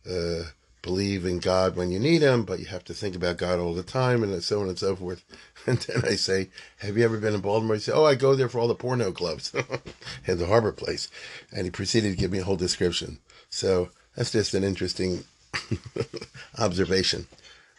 uh, 0.08 0.44
believe 0.86 1.26
in 1.26 1.40
God 1.40 1.76
when 1.76 1.90
you 1.90 1.98
need 1.98 2.22
Him, 2.22 2.44
but 2.44 2.60
you 2.60 2.66
have 2.66 2.84
to 2.84 2.94
think 2.94 3.16
about 3.16 3.38
God 3.38 3.58
all 3.58 3.74
the 3.74 3.82
time, 3.82 4.22
and 4.22 4.42
so 4.42 4.62
on 4.62 4.68
and 4.68 4.78
so 4.78 4.96
forth. 4.96 5.24
And 5.66 5.78
then 5.78 6.04
I 6.04 6.14
say, 6.14 6.50
"Have 6.78 6.96
you 6.96 7.04
ever 7.04 7.18
been 7.18 7.34
in 7.34 7.40
Baltimore?" 7.40 7.74
He 7.74 7.82
said, 7.82 7.96
"Oh, 7.96 8.04
I 8.04 8.14
go 8.14 8.36
there 8.36 8.48
for 8.48 8.60
all 8.60 8.68
the 8.68 8.76
porno 8.76 9.10
clubs 9.10 9.52
at 10.28 10.38
the 10.38 10.46
Harbor 10.46 10.70
Place," 10.70 11.08
and 11.50 11.64
he 11.64 11.70
proceeded 11.70 12.10
to 12.12 12.16
give 12.16 12.30
me 12.30 12.38
a 12.38 12.44
whole 12.44 12.54
description. 12.56 13.18
So 13.50 13.90
that's 14.14 14.30
just 14.30 14.54
an 14.54 14.62
interesting 14.62 15.24
observation. 16.58 17.26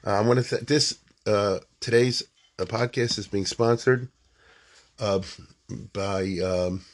Uh, 0.05 0.15
I 0.15 0.21
want 0.21 0.43
to 0.43 0.49
th- 0.49 0.67
this 0.67 0.98
uh, 1.27 1.59
today's 1.80 2.23
uh, 2.58 2.66
podcast 2.66 3.17
is 3.17 3.27
being 3.27 3.45
sponsored 3.45 4.08
uh, 4.99 5.21
by 5.93 6.21
um, 6.43 6.85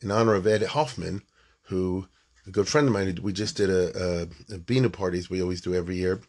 in 0.00 0.10
honor 0.10 0.34
of 0.34 0.46
Ed 0.46 0.62
Hoffman, 0.62 1.22
who 1.62 2.06
a 2.46 2.50
good 2.50 2.68
friend 2.68 2.86
of 2.86 2.94
mine. 2.94 3.18
We 3.22 3.32
just 3.32 3.56
did 3.56 3.70
a, 3.70 4.28
a, 4.50 4.54
a 4.54 4.58
Bina 4.58 4.88
parties 4.88 5.28
we 5.28 5.42
always 5.42 5.60
do 5.60 5.74
every 5.74 5.96
year 5.96 6.20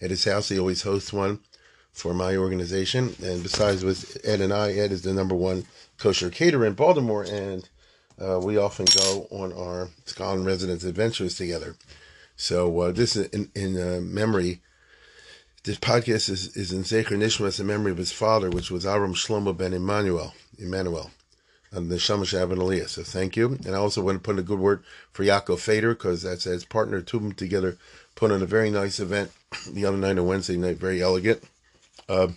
at 0.00 0.10
his 0.10 0.24
house. 0.24 0.48
He 0.48 0.58
always 0.58 0.82
hosts 0.82 1.12
one 1.12 1.40
for 1.92 2.14
my 2.14 2.36
organization. 2.36 3.14
And 3.22 3.42
besides 3.42 3.84
with 3.84 4.20
Ed 4.24 4.40
and 4.40 4.52
I, 4.52 4.72
Ed 4.72 4.92
is 4.92 5.02
the 5.02 5.12
number 5.12 5.34
one 5.34 5.66
kosher 5.98 6.30
caterer 6.30 6.66
in 6.66 6.74
Baltimore, 6.74 7.24
and 7.24 7.68
uh, 8.20 8.40
we 8.42 8.56
often 8.56 8.86
go 8.86 9.26
on 9.30 9.52
our 9.52 9.88
Scotland 10.04 10.46
residence 10.46 10.84
adventures 10.84 11.36
together. 11.36 11.76
So 12.36 12.80
uh, 12.80 12.92
this 12.92 13.16
is 13.16 13.26
in, 13.28 13.50
in 13.54 13.80
uh, 13.80 14.00
memory. 14.00 14.60
This 15.64 15.78
podcast 15.78 16.28
is, 16.28 16.54
is 16.58 16.72
in 16.72 16.82
Zecher 16.82 17.16
Nishmas 17.16 17.58
in 17.58 17.66
memory 17.66 17.90
of 17.90 17.96
his 17.96 18.12
father, 18.12 18.50
which 18.50 18.70
was 18.70 18.84
Aram 18.84 19.14
Shlomo 19.14 19.56
ben 19.56 19.72
Emmanuel, 19.72 20.34
Emmanuel, 20.58 21.10
and 21.72 21.90
the 21.90 21.98
Shamash 21.98 22.34
Avin 22.34 22.58
Aliyah. 22.58 22.86
So 22.86 23.02
thank 23.02 23.34
you. 23.34 23.58
And 23.64 23.68
I 23.68 23.78
also 23.78 24.02
want 24.02 24.16
to 24.16 24.20
put 24.20 24.34
in 24.34 24.40
a 24.40 24.42
good 24.42 24.58
word 24.58 24.84
for 25.10 25.24
Yaakov 25.24 25.60
Fader, 25.60 25.94
because 25.94 26.20
that's 26.20 26.44
his 26.44 26.66
partner, 26.66 27.00
two 27.00 27.16
of 27.16 27.22
them 27.22 27.32
together, 27.32 27.78
put 28.14 28.30
on 28.30 28.42
a 28.42 28.46
very 28.46 28.68
nice 28.68 29.00
event 29.00 29.30
the 29.66 29.86
other 29.86 29.96
night 29.96 30.18
on 30.18 30.26
Wednesday 30.26 30.58
night, 30.58 30.76
very 30.76 31.00
elegant, 31.00 31.42
uh, 32.10 32.28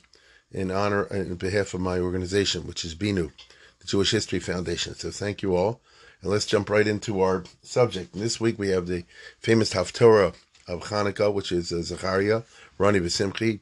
in 0.53 0.71
honor 0.71 1.03
and 1.03 1.27
in 1.27 1.35
behalf 1.35 1.73
of 1.73 1.81
my 1.81 1.99
organization, 1.99 2.65
which 2.65 2.85
is 2.85 2.95
BINU, 2.95 3.33
the 3.79 3.87
Jewish 3.87 4.11
History 4.11 4.39
Foundation. 4.39 4.95
So 4.95 5.11
thank 5.11 5.41
you 5.41 5.53
all. 5.53 5.81
And 6.21 6.31
let's 6.31 6.45
jump 6.45 6.69
right 6.69 6.87
into 6.87 7.19
our 7.19 7.43
subject. 7.61 8.13
And 8.13 8.23
this 8.23 8.39
week 8.39 8.57
we 8.57 8.69
have 8.69 8.87
the 8.87 9.03
famous 9.41 9.73
Haftorah 9.73 10.33
of 10.65 10.83
Hanukkah, 10.85 11.33
which 11.33 11.51
is 11.51 11.73
uh, 11.73 12.41
Rani 12.77 12.99
V'Simchi, 12.99 13.59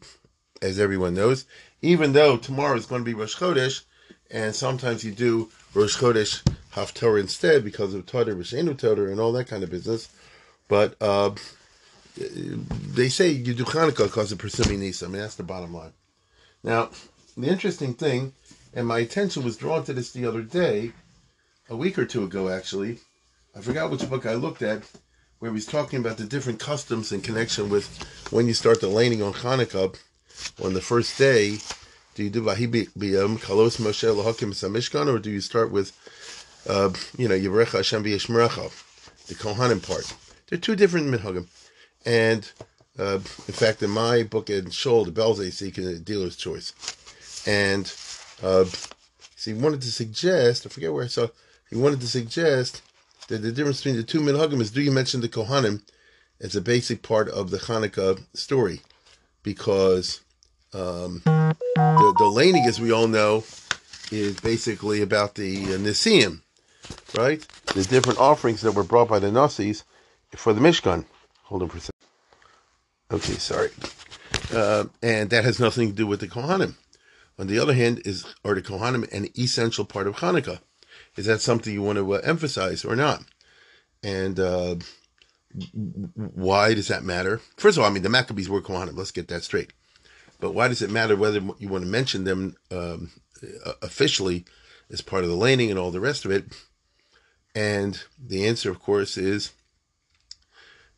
as 0.61 0.79
everyone 0.79 1.13
knows. 1.13 1.45
Even 1.81 2.13
though 2.13 2.37
tomorrow 2.37 2.75
is 2.75 2.85
going 2.85 3.01
to 3.01 3.05
be 3.05 3.13
Rosh 3.13 3.35
Chodesh, 3.35 3.83
and 4.31 4.55
sometimes 4.55 5.03
you 5.03 5.11
do 5.11 5.49
Rosh 5.73 5.97
Chodesh 5.97 6.43
Haftorah 6.73 7.19
instead 7.19 7.63
because 7.63 7.93
of 7.93 8.05
Toder, 8.05 8.35
Rishenu 8.35 8.75
Toder, 8.77 9.09
and 9.11 9.19
all 9.19 9.31
that 9.33 9.47
kind 9.47 9.63
of 9.63 9.69
business. 9.69 10.09
But 10.67 10.95
uh, 11.01 11.31
they 12.17 13.09
say 13.09 13.29
you 13.29 13.53
do 13.53 13.65
Hanukkah 13.65 14.05
because 14.05 14.31
of 14.31 14.39
Persumi 14.39 14.77
Nisa. 14.77 15.05
I 15.05 15.09
mean, 15.09 15.21
that's 15.21 15.35
the 15.35 15.43
bottom 15.43 15.73
line. 15.73 15.93
Now, 16.63 16.89
the 17.37 17.47
interesting 17.47 17.93
thing, 17.93 18.33
and 18.73 18.87
my 18.87 18.99
attention 18.99 19.43
was 19.43 19.57
drawn 19.57 19.83
to 19.85 19.93
this 19.93 20.11
the 20.11 20.25
other 20.25 20.41
day, 20.41 20.93
a 21.69 21.75
week 21.75 21.99
or 21.99 22.05
two 22.05 22.23
ago 22.23 22.49
actually. 22.49 22.99
I 23.55 23.61
forgot 23.61 23.91
which 23.91 24.09
book 24.09 24.25
I 24.25 24.33
looked 24.33 24.61
at, 24.61 24.83
where 25.39 25.53
he's 25.53 25.65
talking 25.65 25.99
about 25.99 26.17
the 26.17 26.25
different 26.25 26.59
customs 26.59 27.11
in 27.11 27.21
connection 27.21 27.69
with 27.69 27.87
when 28.31 28.47
you 28.47 28.53
start 28.53 28.81
the 28.81 28.87
laning 28.87 29.21
on 29.21 29.33
Hanukkah 29.33 29.95
on 30.63 30.73
the 30.73 30.81
first 30.81 31.17
day. 31.17 31.57
Do 32.15 32.23
you 32.23 32.29
do 32.29 32.41
Vahi 32.41 32.67
Biyam 32.97 33.37
Kalos 33.39 33.79
Moshe 33.79 34.07
Lahakim 34.15 34.53
Samishkan, 34.53 35.13
or 35.13 35.19
do 35.19 35.29
you 35.29 35.41
start 35.41 35.71
with, 35.71 35.91
uh, 36.67 36.91
you 37.17 37.27
know, 37.27 37.35
Yivrecha 37.35 37.77
Hashem 37.77 38.05
B'Yishmerecha, 38.05 39.27
the 39.27 39.35
Kohanim 39.35 39.85
part? 39.85 40.13
They're 40.47 40.57
two 40.57 40.77
different 40.77 41.07
minhagim, 41.07 41.47
and 42.05 42.49
uh, 42.97 43.15
in 43.15 43.53
fact, 43.53 43.83
in 43.83 43.89
my 43.89 44.23
book 44.23 44.49
in 44.49 44.69
Shoal, 44.69 45.03
the 45.03 45.11
Bells 45.11 45.53
seek 45.53 45.77
a 45.77 45.95
dealer's 45.95 46.37
choice, 46.37 46.71
and 47.45 47.85
uh, 48.41 48.63
so 49.35 49.51
he 49.51 49.53
wanted 49.53 49.81
to 49.81 49.91
suggest. 49.91 50.65
I 50.65 50.69
forget 50.69 50.93
where 50.93 51.03
I 51.03 51.07
saw. 51.07 51.27
He 51.69 51.75
wanted 51.75 51.99
to 51.99 52.07
suggest 52.07 52.81
that 53.27 53.39
the 53.39 53.51
difference 53.51 53.79
between 53.79 53.97
the 53.97 54.03
two 54.03 54.21
minhagim 54.21 54.61
is: 54.61 54.71
do 54.71 54.81
you 54.81 54.91
mention 54.91 55.21
the 55.21 55.29
Kohanim 55.29 55.81
as 56.39 56.55
a 56.55 56.61
basic 56.61 57.01
part 57.01 57.29
of 57.29 57.49
the 57.49 57.57
Hanukkah 57.57 58.21
story? 58.33 58.81
Because 59.43 60.21
um, 60.73 61.21
the 61.25 62.15
the 62.17 62.25
laning, 62.25 62.65
as 62.65 62.79
we 62.79 62.91
all 62.91 63.07
know, 63.07 63.43
is 64.11 64.39
basically 64.39 65.01
about 65.01 65.35
the 65.35 65.63
uh, 65.63 65.77
Nisim, 65.77 66.41
right? 67.17 67.45
The 67.73 67.83
different 67.83 68.19
offerings 68.19 68.61
that 68.61 68.73
were 68.73 68.83
brought 68.83 69.09
by 69.09 69.19
the 69.19 69.31
Nazis 69.31 69.83
for 70.35 70.53
the 70.53 70.61
Mishkan. 70.61 71.05
Hold 71.43 71.63
on 71.63 71.69
for 71.69 71.77
a 71.77 71.81
second. 71.81 71.91
Okay, 73.11 73.33
sorry. 73.33 73.69
Uh, 74.53 74.85
and 75.01 75.29
that 75.29 75.43
has 75.43 75.59
nothing 75.59 75.89
to 75.89 75.95
do 75.95 76.07
with 76.07 76.19
the 76.19 76.27
Kohanim. 76.27 76.75
On 77.37 77.47
the 77.47 77.59
other 77.59 77.73
hand, 77.73 78.01
is 78.05 78.25
are 78.43 78.55
the 78.55 78.61
Kohanim 78.61 79.11
an 79.11 79.27
essential 79.37 79.85
part 79.85 80.07
of 80.07 80.17
Hanukkah? 80.17 80.59
Is 81.15 81.25
that 81.25 81.41
something 81.41 81.73
you 81.73 81.81
want 81.81 81.97
to 81.97 82.13
uh, 82.15 82.21
emphasize 82.23 82.83
or 82.85 82.95
not? 82.95 83.23
And 84.03 84.39
uh, 84.39 84.75
why 86.15 86.73
does 86.73 86.87
that 86.89 87.03
matter? 87.03 87.39
First 87.57 87.77
of 87.77 87.83
all, 87.83 87.89
I 87.89 87.93
mean, 87.93 88.03
the 88.03 88.09
Maccabees 88.09 88.49
were 88.49 88.61
Kohanim. 88.61 88.97
Let's 88.97 89.11
get 89.11 89.27
that 89.29 89.43
straight. 89.43 89.71
But 90.39 90.53
why 90.53 90.67
does 90.67 90.81
it 90.81 90.91
matter 90.91 91.15
whether 91.15 91.41
you 91.59 91.69
want 91.69 91.83
to 91.85 91.89
mention 91.89 92.23
them 92.25 92.55
um, 92.71 93.11
officially 93.81 94.45
as 94.91 95.01
part 95.01 95.23
of 95.23 95.29
the 95.29 95.35
laning 95.35 95.69
and 95.69 95.79
all 95.79 95.91
the 95.91 96.01
rest 96.01 96.25
of 96.25 96.31
it? 96.31 96.45
And 97.55 98.03
the 98.19 98.45
answer, 98.45 98.69
of 98.69 98.81
course, 98.81 99.17
is 99.17 99.51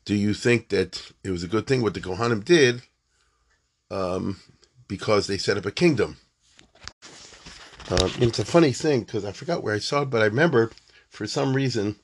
do 0.06 0.16
you 0.16 0.34
think 0.34 0.70
that 0.70 1.12
it 1.24 1.30
was 1.30 1.44
a 1.44 1.48
good 1.48 1.68
thing 1.68 1.82
what 1.82 1.94
the 1.94 2.00
Kohanim 2.00 2.44
did 2.44 2.82
um, 3.92 4.40
because 4.88 5.28
they 5.28 5.38
set 5.38 5.58
up 5.58 5.66
a 5.66 5.72
kingdom? 5.72 6.18
Uh, 7.90 8.10
it's 8.20 8.40
a 8.40 8.46
funny 8.46 8.74
thing 8.74 9.02
because 9.02 9.24
I 9.24 9.32
forgot 9.32 9.64
where 9.64 9.74
I 9.74 9.80
saw 9.80 10.02
it, 10.02 10.10
but 10.10 10.22
I 10.22 10.26
remember 10.26 10.72
for 11.10 11.26
some 11.26 11.56
reason 11.56 11.96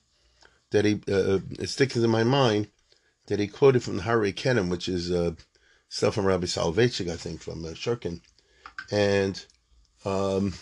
that 0.71 0.85
he 0.85 1.01
uh, 1.09 1.39
it 1.59 1.69
sticks 1.69 1.97
in 1.97 2.09
my 2.09 2.23
mind 2.23 2.69
that 3.27 3.39
he 3.39 3.47
quoted 3.47 3.83
from 3.83 3.97
the 3.97 4.03
Harei 4.03 4.33
Kenim, 4.33 4.69
which 4.69 4.87
is 4.87 5.11
uh, 5.11 5.31
stuff 5.89 6.13
from 6.15 6.25
Rabbi 6.25 6.45
Soloveitchik, 6.45 7.11
I 7.11 7.17
think, 7.17 7.41
from 7.41 7.65
uh, 7.65 7.69
Shurkin. 7.69 8.21
And 8.91 9.45
um, 10.05 10.53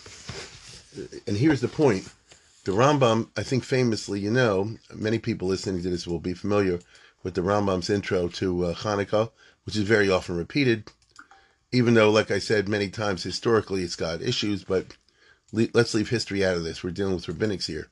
and 1.28 1.36
here's 1.36 1.60
the 1.60 1.68
point: 1.68 2.08
the 2.64 2.72
Rambam, 2.72 3.28
I 3.36 3.44
think, 3.44 3.62
famously, 3.62 4.18
you 4.18 4.30
know, 4.32 4.76
many 4.92 5.20
people 5.20 5.46
listening 5.46 5.82
to 5.82 5.90
this 5.90 6.04
will 6.04 6.18
be 6.18 6.34
familiar 6.34 6.80
with 7.22 7.34
the 7.34 7.42
Rambam's 7.42 7.90
intro 7.90 8.26
to 8.26 8.64
uh, 8.64 8.74
Hanukkah, 8.74 9.30
which 9.66 9.76
is 9.76 9.82
very 9.82 10.10
often 10.10 10.36
repeated. 10.36 10.90
Even 11.70 11.94
though, 11.94 12.10
like 12.10 12.32
I 12.32 12.40
said 12.40 12.68
many 12.68 12.90
times, 12.90 13.22
historically 13.22 13.82
it's 13.82 13.96
got 13.96 14.20
issues, 14.20 14.64
but 14.64 14.96
le- 15.52 15.68
let's 15.74 15.94
leave 15.94 16.08
history 16.08 16.44
out 16.44 16.56
of 16.56 16.64
this. 16.64 16.82
We're 16.82 16.90
dealing 16.90 17.14
with 17.14 17.26
rabbinics 17.26 17.66
here, 17.66 17.88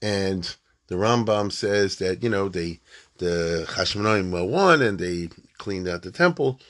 and 0.00 0.54
the 0.88 0.96
Rambam 0.96 1.50
says 1.50 1.96
that 1.96 2.22
you 2.22 2.28
know 2.28 2.48
they 2.48 2.80
the 3.18 3.66
Hashmonaim 3.68 4.30
won 4.48 4.82
and 4.82 4.98
they 4.98 5.28
cleaned 5.58 5.88
out 5.88 6.02
the 6.02 6.10
temple, 6.10 6.60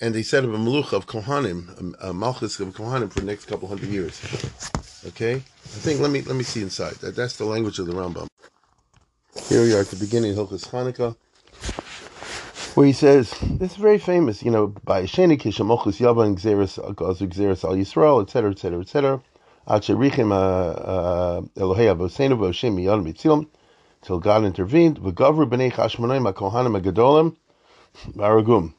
and 0.00 0.14
they 0.14 0.22
set 0.22 0.44
up 0.44 0.50
a 0.50 0.54
malucha 0.54 0.92
of 0.92 1.06
Kohanim, 1.06 1.96
a, 2.00 2.10
a 2.10 2.12
malchus 2.14 2.60
of 2.60 2.68
Kohanim 2.68 3.12
for 3.12 3.20
the 3.20 3.26
next 3.26 3.46
couple 3.46 3.68
hundred 3.68 3.88
years. 3.88 4.20
Okay, 5.06 5.34
I 5.34 5.78
think 5.84 6.00
let 6.00 6.10
me 6.10 6.22
let 6.22 6.36
me 6.36 6.44
see 6.44 6.62
inside. 6.62 6.94
That, 6.96 7.16
that's 7.16 7.36
the 7.36 7.44
language 7.44 7.78
of 7.78 7.86
the 7.86 7.92
Rambam. 7.92 8.28
Here 9.48 9.62
we 9.62 9.74
are 9.74 9.80
at 9.80 9.88
the 9.88 9.96
beginning 9.96 10.36
of 10.36 10.48
Hilchas 10.48 10.68
Hanukkah, 10.70 11.16
where 12.74 12.86
he 12.86 12.92
says 12.92 13.34
this 13.42 13.72
is 13.72 13.76
very 13.76 13.98
famous, 13.98 14.42
you 14.42 14.50
know, 14.50 14.68
by 14.84 15.04
Sheni 15.04 15.38
Kishamochus 15.40 16.00
Yavan 16.00 16.36
Xeris 16.40 16.78
Gazu 16.94 17.28
Xeris 17.28 17.64
Al 17.64 17.76
Yisrael, 17.76 18.22
etc., 18.22 18.50
etc., 18.50 18.80
etc. 18.80 19.22
Uh, 19.66 19.74
uh, 19.74 21.40
Voshem 21.56 22.76
Miyad 22.76 23.02
Mitzilim, 23.04 23.48
till 24.02 24.20
God 24.20 24.44
intervened. 24.44 25.00
V'gavru 25.00 25.48
b'nei 25.48 25.72
HaKohanim 25.72 26.80
HaGadolim 26.80 27.36
Varagum. 28.12 28.74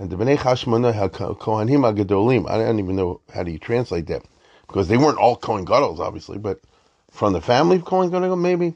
And 0.00 0.10
the 0.10 0.16
Bnei 0.16 0.36
Hashmona 0.36 0.92
Kohanim 1.10 1.82
Agadolim. 1.92 2.48
I 2.48 2.58
don't 2.58 2.78
even 2.78 2.96
know 2.96 3.20
how 3.32 3.42
do 3.42 3.50
you 3.50 3.58
translate 3.58 4.06
that 4.06 4.22
because 4.66 4.88
they 4.88 4.96
weren't 4.96 5.18
all 5.18 5.36
Kohen 5.36 5.64
Gadol, 5.64 6.00
obviously, 6.00 6.38
but 6.38 6.60
from 7.10 7.32
the 7.32 7.40
family 7.40 7.76
of 7.76 7.84
Kohen 7.84 8.10
Gadol, 8.10 8.36
maybe. 8.36 8.74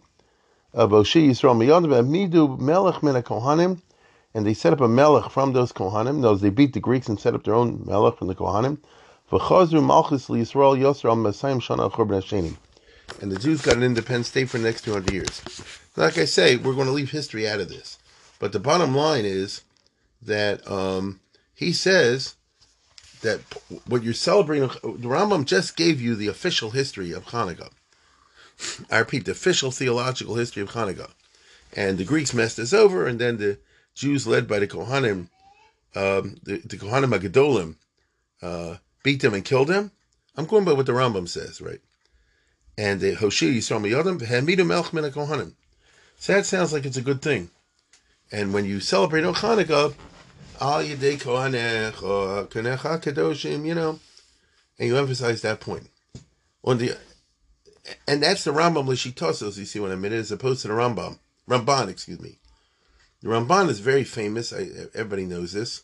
Uh, 0.75 0.87
Boshi 0.87 1.29
Yisrael 1.29 1.57
Miyadim 1.57 2.09
Midu 2.09 2.59
Melech 2.59 3.03
Min 3.03 3.15
Kohanim, 3.23 3.81
and 4.35 4.47
they 4.47 4.55
set 4.55 4.73
up 4.73 4.81
a 4.81 4.89
Melech 4.89 5.31
from 5.31 5.53
those 5.53 5.73
Kohanim. 5.73 6.23
Those 6.23 6.41
they 6.41 6.51
beat 6.51 6.73
the 6.73 6.81
Greeks 6.81 7.09
and 7.09 7.21
set 7.21 7.35
up 7.35 7.45
their 7.45 7.55
own 7.55 7.85
Melech 7.85 8.19
from 8.19 8.29
the 8.29 8.35
Kohanim. 8.35 8.79
And 13.23 13.33
the 13.33 13.39
Jews 13.39 13.63
got 13.63 13.79
an 13.79 13.83
independent 13.83 14.27
state 14.27 14.51
for 14.51 14.59
the 14.59 14.65
next 14.65 14.83
200 14.85 15.11
years. 15.11 15.43
Like 15.97 16.19
I 16.19 16.27
say, 16.27 16.57
we're 16.57 16.75
going 16.75 16.87
to 16.87 16.93
leave 16.93 17.13
history 17.13 17.49
out 17.49 17.59
of 17.59 17.71
this. 17.71 17.99
But 18.39 18.53
the 18.53 18.61
bottom 18.61 18.95
line 18.95 19.25
is 19.25 19.63
that 20.21 20.71
um, 20.71 21.21
he 21.55 21.73
says 21.73 22.35
that 23.23 23.41
what 23.87 24.03
you're 24.03 24.13
celebrating, 24.13 24.69
the 24.69 25.09
Rambam 25.09 25.47
just 25.47 25.77
gave 25.77 25.99
you 25.99 26.15
the 26.15 26.29
official 26.29 26.73
history 26.73 27.13
of 27.13 27.25
Hanukkah. 27.27 27.71
I 28.91 28.99
repeat, 28.99 29.25
the 29.25 29.33
official 29.33 29.71
theological 29.71 30.35
history 30.35 30.61
of 30.61 30.73
Hanukkah. 30.73 31.11
And 31.73 31.97
the 31.97 32.05
Greeks 32.05 32.35
messed 32.35 32.59
us 32.59 32.75
over, 32.75 33.07
and 33.07 33.19
then 33.19 33.39
the 33.39 33.59
Jews, 33.95 34.27
led 34.27 34.47
by 34.47 34.59
the 34.59 34.69
Kohanim, 34.69 35.29
um, 35.95 36.37
the, 36.43 36.59
the 36.59 36.77
Kohanim 36.77 37.19
Agadolim, 37.19 37.77
uh, 38.43 38.77
beat 39.03 39.23
them 39.23 39.35
and 39.35 39.45
killed 39.45 39.69
them. 39.69 39.93
I'm 40.37 40.47
going 40.47 40.65
by 40.65 40.73
what 40.73 40.87
the 40.87 40.93
Rambam 40.93 41.29
says, 41.29 41.61
right? 41.61 41.81
And 42.79 43.01
the 43.01 43.15
Hoshi 43.15 43.59
Yisrael 43.59 43.83
Miyadim, 43.83 44.21
Hamidu 44.21 44.65
Melch 44.65 44.93
Min 44.93 45.05
Kohanim. 45.11 45.55
So 46.17 46.33
that 46.33 46.47
sounds 46.47 46.73
like 46.73 46.87
it's 46.87 46.97
a 46.97 47.03
good 47.03 47.21
thing. 47.21 47.51
And 48.31 48.55
when 48.55 48.65
you 48.65 48.81
celebrate 48.81 49.25
on 49.25 49.35
Hanukkah, 49.35 49.95
Al 50.61 50.83
Yedei 50.83 51.21
Kohanecha, 51.21 52.49
Kedoshim, 52.49 53.67
you 53.67 53.75
know, 53.75 53.99
and 54.79 54.89
you 54.89 54.97
emphasize 54.97 55.43
that 55.43 55.61
point. 55.61 55.89
On 56.65 56.79
the 56.79 56.97
and 58.07 58.23
that's 58.23 58.45
the 58.45 58.53
Rambam 58.53 58.87
Lishitosos, 58.87 59.59
you 59.59 59.65
see 59.65 59.81
what 59.81 59.91
I 59.91 59.97
mean, 59.97 60.13
as 60.13 60.31
opposed 60.31 60.63
to 60.63 60.69
the 60.69 60.75
Rambam. 60.75 61.19
Ramban, 61.49 61.89
excuse 61.89 62.21
me. 62.21 62.39
The 63.21 63.29
Ramban 63.29 63.69
is 63.69 63.81
very 63.81 64.05
famous. 64.05 64.53
I, 64.53 64.69
everybody 64.95 65.25
knows 65.25 65.53
this. 65.53 65.83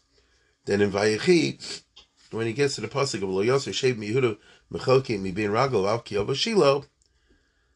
Then 0.65 0.81
in 0.81 0.91
Vayechi, 0.91 1.83
when 2.31 2.47
he 2.47 2.53
gets 2.53 2.75
to 2.75 2.81
the 2.81 2.89
pasuk 2.89 3.23
of 3.23 3.29
Lo 3.29 3.41
Yosef 3.41 3.75
Shev 3.75 3.97
Mihuda 3.97 4.37
Mechokim 4.73 5.21
Mi 5.21 5.31
Bin 5.31 5.51
Ragel 5.51 5.85
Avki 5.85 6.17
Shilo, 6.35 6.87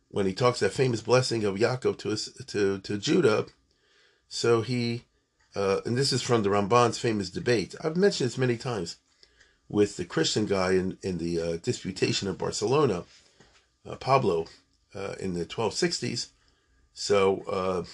when 0.08 0.26
he 0.26 0.34
talks 0.34 0.60
that 0.60 0.72
famous 0.72 1.00
blessing 1.00 1.44
of 1.44 1.56
Yaakov 1.56 1.98
to 1.98 2.10
his, 2.10 2.32
to 2.46 2.78
to 2.78 2.98
Judah, 2.98 3.46
so 4.28 4.60
he, 4.62 5.04
uh, 5.54 5.80
and 5.84 5.96
this 5.96 6.12
is 6.12 6.22
from 6.22 6.42
the 6.42 6.50
Ramban's 6.50 6.98
famous 6.98 7.30
debate. 7.30 7.74
I've 7.82 7.96
mentioned 7.96 8.28
this 8.28 8.38
many 8.38 8.56
times 8.56 8.96
with 9.68 9.96
the 9.96 10.04
Christian 10.04 10.46
guy 10.46 10.72
in 10.72 10.98
in 11.02 11.18
the 11.18 11.40
uh, 11.40 11.56
disputation 11.62 12.28
of 12.28 12.38
Barcelona 12.38 13.04
uh, 13.88 13.96
Pablo 13.96 14.46
uh, 14.94 15.14
in 15.18 15.34
the 15.34 15.44
1260s. 15.44 16.28
So 16.94 17.42
uh, 17.42 17.84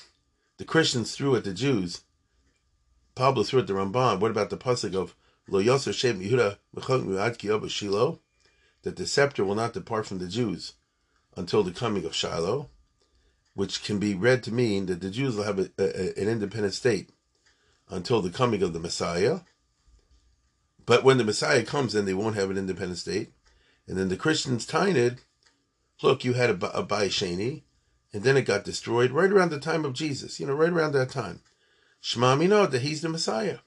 the 0.58 0.64
Christians 0.64 1.14
threw 1.14 1.36
at 1.36 1.44
the 1.44 1.54
Jews. 1.54 2.02
Pablo 3.14 3.42
threw 3.42 3.60
at 3.60 3.66
the 3.66 3.74
Ramban. 3.74 4.20
What 4.20 4.30
about 4.30 4.50
the 4.50 4.56
pasuk 4.56 4.94
of 4.94 5.14
That 8.82 8.96
the 8.96 9.06
scepter 9.06 9.44
will 9.44 9.54
not 9.54 9.72
depart 9.72 10.06
from 10.06 10.18
the 10.18 10.28
Jews 10.28 10.74
until 11.36 11.62
the 11.62 11.72
coming 11.72 12.04
of 12.04 12.14
Shiloh, 12.14 12.70
which 13.54 13.82
can 13.82 13.98
be 13.98 14.14
read 14.14 14.42
to 14.44 14.52
mean 14.52 14.86
that 14.86 15.00
the 15.00 15.10
Jews 15.10 15.36
will 15.36 15.44
have 15.44 15.58
a, 15.58 15.70
a, 15.78 16.20
an 16.20 16.28
independent 16.28 16.74
state 16.74 17.10
until 17.88 18.22
the 18.22 18.30
coming 18.30 18.62
of 18.62 18.72
the 18.72 18.78
Messiah. 18.78 19.40
But 20.86 21.04
when 21.04 21.18
the 21.18 21.24
Messiah 21.24 21.64
comes, 21.64 21.92
then 21.92 22.04
they 22.04 22.14
won't 22.14 22.36
have 22.36 22.50
an 22.50 22.58
independent 22.58 22.98
state. 22.98 23.32
And 23.86 23.98
then 23.98 24.08
the 24.08 24.16
Christians 24.16 24.66
it 24.72 25.18
look, 26.02 26.24
you 26.24 26.34
had 26.34 26.50
a, 26.50 26.78
a 26.78 26.82
and 28.12 28.22
then 28.22 28.36
it 28.36 28.42
got 28.42 28.64
destroyed 28.64 29.10
right 29.10 29.30
around 29.30 29.50
the 29.50 29.60
time 29.60 29.84
of 29.84 29.92
Jesus, 29.92 30.40
you 30.40 30.46
know, 30.46 30.54
right 30.54 30.72
around 30.72 30.92
that 30.92 31.10
time. 31.10 31.40
Shema 32.00 32.36
know 32.36 32.66
that 32.66 32.82
he's 32.82 33.00
the 33.02 33.08
Messiah. 33.08 33.58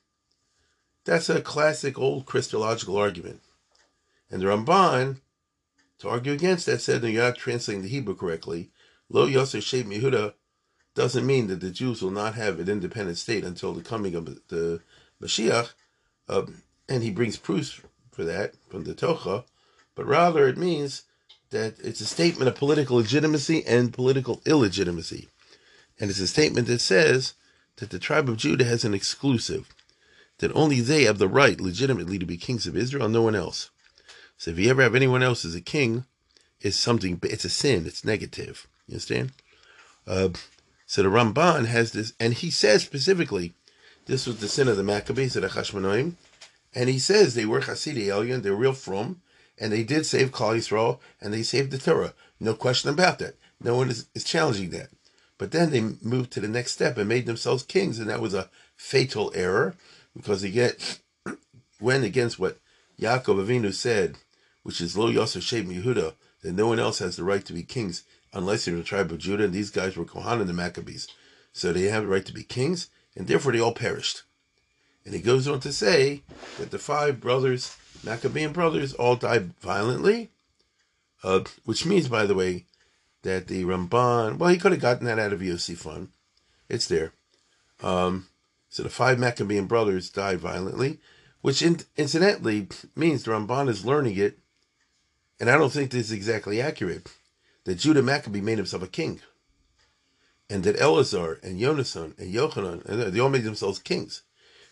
That's 1.06 1.30
a 1.30 1.42
classic 1.42 1.98
old 1.98 2.25
Christological 2.25 2.98
argument. 2.98 3.42
And 4.30 4.42
the 4.42 4.48
Ramban, 4.48 5.18
to 6.00 6.09
argue 6.09 6.33
against 6.33 6.65
that, 6.68 6.81
said, 6.81 7.01
no, 7.01 7.09
you're 7.09 7.24
not 7.24 7.38
translating 7.38 7.83
the 7.83 7.89
Hebrew 7.89 8.15
correctly. 8.15 8.69
Lo 9.09 9.25
Yosef 9.25 9.63
Shem 9.63 9.89
Yehuda 9.89 10.33
doesn't 10.95 11.25
mean 11.25 11.48
that 11.48 11.59
the 11.59 11.71
Jews 11.71 12.01
will 12.01 12.12
not 12.12 12.36
have 12.36 12.59
an 12.59 12.69
independent 12.69 13.18
state 13.18 13.44
until 13.44 13.74
the 13.74 13.81
coming 13.81 14.15
of 14.15 14.25
the 14.48 14.81
Mashiach. 15.21 15.74
Uh, 16.30 16.44
and 16.88 17.03
he 17.03 17.12
brings 17.12 17.38
proofs 17.38 17.81
for 18.12 18.24
that 18.24 18.53
from 18.69 18.83
the 18.83 18.94
Tocha, 18.94 19.45
but 19.95 20.06
rather 20.06 20.48
it 20.48 20.57
means 20.57 21.03
that 21.50 21.75
it's 21.83 22.01
a 22.01 22.06
statement 22.06 22.48
of 22.48 22.56
political 22.56 22.98
legitimacy 22.98 23.65
and 23.65 23.94
political 23.94 24.42
illegitimacy. 24.45 25.30
And 26.00 26.09
it's 26.09 26.19
a 26.19 26.27
statement 26.27 26.68
that 26.68 26.81
says 26.81 27.33
that 27.77 27.89
the 27.89 28.00
tribe 28.00 28.30
of 28.30 28.38
Judah 28.38 28.65
has 28.65 28.83
an 28.83 28.94
exclusive, 28.94 29.68
that 30.42 30.52
only 30.54 30.82
they 30.82 31.04
have 31.04 31.20
the 31.20 31.28
right 31.28 31.62
legitimately 31.62 32.18
to 32.20 32.26
be 32.26 32.36
kings 32.36 32.68
of 32.68 32.76
Israel, 32.76 33.08
no 33.08 33.22
one 33.22 33.36
else. 33.36 33.70
So 34.38 34.50
if 34.52 34.60
you 34.60 34.70
ever 34.72 34.82
have 34.82 34.96
anyone 34.96 35.22
else 35.22 35.46
as 35.46 35.54
a 35.56 35.62
king, 35.62 36.06
it's 36.60 36.76
something, 36.76 37.20
it's 37.24 37.46
a 37.46 37.50
sin, 37.50 37.86
it's 37.86 38.04
negative. 38.04 38.68
You 38.88 38.96
understand? 38.96 39.32
Uh, 40.08 40.30
so 40.88 41.04
the 41.04 41.10
Ramban 41.10 41.68
has 41.68 41.92
this, 41.92 42.14
and 42.20 42.34
he 42.34 42.50
says 42.50 42.84
specifically, 42.84 43.54
this 44.08 44.26
was 44.26 44.40
the 44.40 44.48
sin 44.48 44.68
of 44.68 44.78
the 44.78 44.84
Maccabees, 44.84 45.36
of 45.36 45.44
the 45.44 45.50
Hashmonaim, 45.50 46.16
and 46.74 46.90
he 46.90 46.98
says 46.98 47.36
they 47.36 47.46
were 47.46 47.62
Hasidei 47.62 48.08
Elyon, 48.08 48.42
they're 48.42 48.56
real 48.56 48.74
from, 48.74 49.22
and 49.60 49.72
they 49.72 49.84
did 49.84 50.08
save 50.08 50.32
Klal 50.32 50.58
Yisrael, 50.58 50.98
and 51.22 51.32
they 51.32 51.44
saved 51.44 51.70
the 51.70 51.78
Torah. 51.78 52.14
No 52.40 52.56
question 52.56 52.90
about 52.90 53.20
that. 53.20 53.36
No 53.64 53.76
one 53.76 53.92
is, 53.92 54.08
is 54.16 54.24
challenging 54.24 54.72
that. 54.72 54.90
But 55.38 55.52
then 55.52 55.70
they 55.70 55.82
moved 55.82 56.32
to 56.32 56.40
the 56.40 56.48
next 56.48 56.72
step 56.72 56.98
and 56.98 57.08
made 57.08 57.28
themselves 57.28 57.62
kings, 57.62 58.00
and 58.00 58.10
that 58.10 58.22
was 58.22 58.34
a 58.34 58.50
fatal 58.76 59.32
error 59.36 59.76
because 60.16 60.42
he 60.42 60.52
get 60.52 61.00
went 61.81 62.04
against 62.04 62.40
what 62.40 62.58
Yaakov 63.00 63.46
Avinu 63.46 63.74
said, 63.74 64.18
which 64.63 64.81
is 64.81 64.98
Lo 64.98 65.08
Yosef 65.08 65.44
Shem 65.44 65.68
Yehuda, 65.68 66.13
that 66.42 66.54
no 66.54 66.68
one 66.68 66.80
else 66.80 67.00
has 67.00 67.16
the 67.16 67.24
right 67.24 67.46
to 67.46 67.54
be 67.54 67.63
kings 67.63 68.04
unless 68.34 68.66
you're 68.66 68.78
the 68.78 68.84
tribe 68.84 69.12
of 69.12 69.18
Judah, 69.18 69.44
and 69.44 69.54
these 69.54 69.69
guys 69.69 69.98
were 69.98 70.06
Kohanim 70.06 70.48
the 70.48 70.54
Maccabees. 70.54 71.08
So 71.54 71.74
they 71.74 71.84
have 71.84 72.04
the 72.04 72.10
right 72.10 72.25
to 72.25 72.34
be 72.34 72.44
kings, 72.44 72.90
and 73.16 73.28
therefore 73.28 73.52
they 73.52 73.60
all 73.60 73.74
perished. 73.74 74.24
And 75.06 75.13
he 75.13 75.22
goes 75.22 75.48
on 75.48 75.60
to 75.62 75.74
say 75.74 76.24
that 76.58 76.72
the 76.72 76.80
five 76.80 77.19
brothers 77.19 77.75
Maccabean 78.04 78.52
brothers 78.52 78.94
all 78.94 79.16
died 79.16 79.54
violently, 79.60 80.32
uh, 81.24 81.41
which 81.65 81.86
means, 81.86 82.08
by 82.08 82.25
the 82.25 82.34
way, 82.34 82.65
that 83.24 83.48
the 83.48 83.63
Ramban, 83.63 84.38
well, 84.38 84.50
he 84.50 84.58
could 84.58 84.72
have 84.72 84.82
gotten 84.82 85.06
that 85.06 85.20
out 85.20 85.34
of 85.34 85.39
Yosefan. 85.41 86.08
It's 86.68 86.88
there. 86.88 87.13
Um, 87.84 88.27
so 88.72 88.84
the 88.84 88.90
five 88.90 89.20
Maccabean 89.20 89.66
brothers 89.66 90.10
died 90.10 90.40
violently, 90.40 91.00
which 91.42 91.62
in, 91.62 91.82
incidentally 91.98 92.70
means 92.96 93.22
the 93.22 93.32
Ramban 93.32 93.68
is 93.68 93.86
learning 93.86 94.16
it, 94.16 94.40
and 95.40 95.50
I 95.50 95.58
don't 95.58 95.72
think 95.72 95.92
this 95.92 96.08
is 96.08 96.13
exactly 96.13 96.62
accurate, 96.62 97.12
that 97.66 97.75
Judah 97.75 98.01
Maccabee 98.01 98.40
made 98.40 98.58
himself 98.58 98.82
a 98.82 98.88
king, 98.88 99.20
and 100.50 100.63
that 100.63 100.80
Eleazar 100.80 101.38
and 101.44 101.60
Yonasan 101.60 102.18
and 102.18 102.34
Yochanan, 102.34 103.12
they 103.12 103.20
all 103.20 103.30
made 103.30 103.44
themselves 103.44 103.78
kings, 103.78 104.24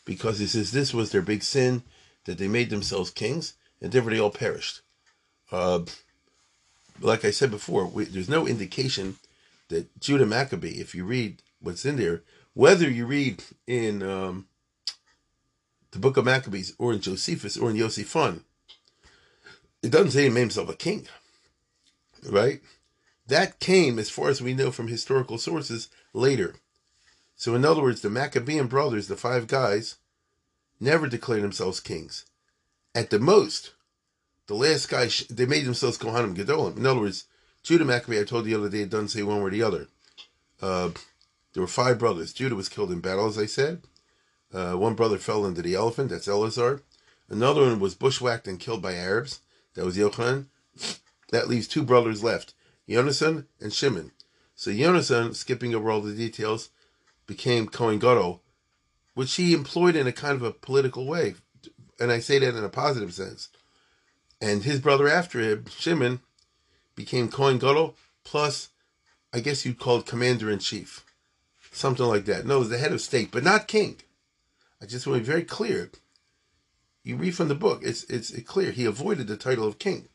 because 0.05 0.39
he 0.39 0.47
says 0.47 0.71
this 0.71 0.93
was 0.93 1.11
their 1.11 1.21
big 1.21 1.43
sin, 1.43 1.83
that 2.23 2.37
they 2.37 2.47
made 2.47 2.69
themselves 2.69 3.11
kings, 3.11 3.55
and 3.81 3.91
therefore 3.91 4.11
they 4.11 4.19
all 4.19 4.31
perished. 4.31 4.79
Uh, 5.51 5.81
like 7.01 7.25
I 7.25 7.31
said 7.31 7.51
before, 7.51 7.85
we, 7.85 8.05
there's 8.05 8.29
no 8.29 8.47
indication 8.47 9.17
that 9.67 9.99
Judah 9.99 10.25
Maccabee, 10.25 10.79
if 10.79 10.95
you 10.95 11.03
read 11.03 11.41
what's 11.59 11.85
in 11.85 11.97
there, 11.97 12.23
whether 12.59 12.89
you 12.89 13.05
read 13.05 13.41
in 13.67 14.03
um, 14.03 14.45
the 15.91 15.97
book 15.97 16.17
of 16.17 16.25
Maccabees 16.25 16.73
or 16.77 16.91
in 16.91 16.99
Josephus 16.99 17.55
or 17.55 17.69
in 17.69 17.77
Yosefan, 17.77 18.41
it 19.81 19.91
doesn't 19.91 20.11
say 20.11 20.23
he 20.23 20.29
made 20.29 20.41
himself 20.41 20.67
a 20.67 20.75
king, 20.75 21.07
right? 22.29 22.59
That 23.27 23.61
came, 23.61 23.97
as 23.97 24.09
far 24.09 24.27
as 24.27 24.41
we 24.41 24.53
know 24.53 24.71
from 24.71 24.89
historical 24.89 25.37
sources, 25.37 25.87
later. 26.11 26.55
So, 27.37 27.55
in 27.55 27.63
other 27.63 27.81
words, 27.81 28.01
the 28.01 28.09
Maccabean 28.09 28.67
brothers, 28.67 29.07
the 29.07 29.15
five 29.15 29.47
guys, 29.47 29.95
never 30.81 31.07
declared 31.07 31.43
themselves 31.43 31.79
kings. 31.79 32.25
At 32.93 33.09
the 33.09 33.19
most, 33.19 33.71
the 34.47 34.55
last 34.55 34.89
guy, 34.89 35.07
they 35.29 35.45
made 35.45 35.65
themselves 35.65 35.97
Kohanim 35.97 36.35
Gedolim. 36.35 36.75
In 36.75 36.85
other 36.85 36.99
words, 36.99 37.23
Judah 37.63 37.85
Maccabee, 37.85 38.19
I 38.19 38.25
told 38.25 38.45
you 38.45 38.57
the 38.57 38.59
other 38.59 38.69
day, 38.69 38.81
it 38.81 38.89
doesn't 38.89 39.07
say 39.09 39.23
one 39.23 39.37
way 39.37 39.43
or 39.43 39.49
the 39.49 39.63
other. 39.63 39.87
Uh, 40.61 40.89
there 41.53 41.61
were 41.61 41.67
five 41.67 41.97
brothers. 41.97 42.33
Judah 42.33 42.55
was 42.55 42.69
killed 42.69 42.91
in 42.91 42.99
battle, 42.99 43.27
as 43.27 43.37
I 43.37 43.45
said. 43.45 43.81
Uh, 44.53 44.73
one 44.73 44.95
brother 44.95 45.17
fell 45.17 45.45
into 45.45 45.61
the 45.61 45.75
elephant, 45.75 46.09
that's 46.09 46.27
Eleazar. 46.27 46.81
Another 47.29 47.61
one 47.61 47.79
was 47.79 47.95
bushwhacked 47.95 48.47
and 48.47 48.59
killed 48.59 48.81
by 48.81 48.95
Arabs, 48.95 49.41
that 49.75 49.85
was 49.85 49.97
Yochanan. 49.97 50.47
That 51.31 51.47
leaves 51.47 51.67
two 51.67 51.83
brothers 51.83 52.23
left, 52.23 52.53
Yonasan 52.87 53.45
and 53.61 53.71
Shimon. 53.71 54.11
So 54.55 54.71
Yonasan, 54.71 55.35
skipping 55.35 55.75
over 55.75 55.91
all 55.91 56.01
the 56.01 56.15
details, 56.15 56.69
became 57.27 57.67
Kohen 57.67 57.99
Gadol 57.99 58.41
which 59.19 59.35
he 59.35 59.53
employed 59.53 59.97
in 59.97 60.07
a 60.07 60.13
kind 60.13 60.35
of 60.35 60.43
a 60.43 60.53
political 60.53 61.05
way, 61.05 61.35
and 61.99 62.09
I 62.09 62.19
say 62.19 62.39
that 62.39 62.55
in 62.55 62.63
a 62.63 62.69
positive 62.69 63.13
sense. 63.13 63.49
And 64.39 64.63
his 64.63 64.79
brother 64.79 65.09
after 65.09 65.41
him, 65.41 65.65
Shimon, 65.77 66.21
became 66.95 67.27
Kohen 67.27 67.57
Gadol, 67.57 67.95
plus, 68.23 68.69
I 69.33 69.41
guess 69.41 69.65
you'd 69.65 69.77
call 69.77 69.97
it 69.97 70.05
commander 70.05 70.49
in 70.49 70.59
chief, 70.59 71.03
something 71.79 72.05
like 72.05 72.25
that. 72.25 72.45
No, 72.45 72.63
the 72.63 72.77
head 72.77 72.91
of 72.91 73.01
state, 73.01 73.31
but 73.31 73.43
not 73.43 73.67
king. 73.67 73.97
I 74.81 74.85
just 74.85 75.07
want 75.07 75.17
to 75.17 75.23
be 75.23 75.31
very 75.31 75.43
clear. 75.43 75.91
You 77.03 77.15
read 77.15 77.35
from 77.35 77.47
the 77.47 77.55
book; 77.55 77.81
it's 77.83 78.03
it's 78.03 78.37
clear 78.43 78.71
he 78.71 78.85
avoided 78.85 79.27
the 79.27 79.37
title 79.37 79.67
of 79.67 79.79
king, 79.79 80.09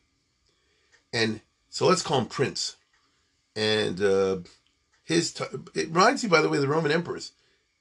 and 1.11 1.41
so 1.69 1.87
let's 1.87 2.01
call 2.01 2.19
him 2.19 2.27
prince. 2.27 2.77
And 3.55 4.01
uh, 4.01 4.37
his 5.03 5.33
t- 5.33 5.45
it 5.73 5.87
reminds 5.87 6.23
you, 6.23 6.29
by 6.29 6.41
the 6.41 6.49
way, 6.49 6.57
of 6.57 6.61
the 6.61 6.69
Roman 6.69 6.91
emperors. 6.91 7.31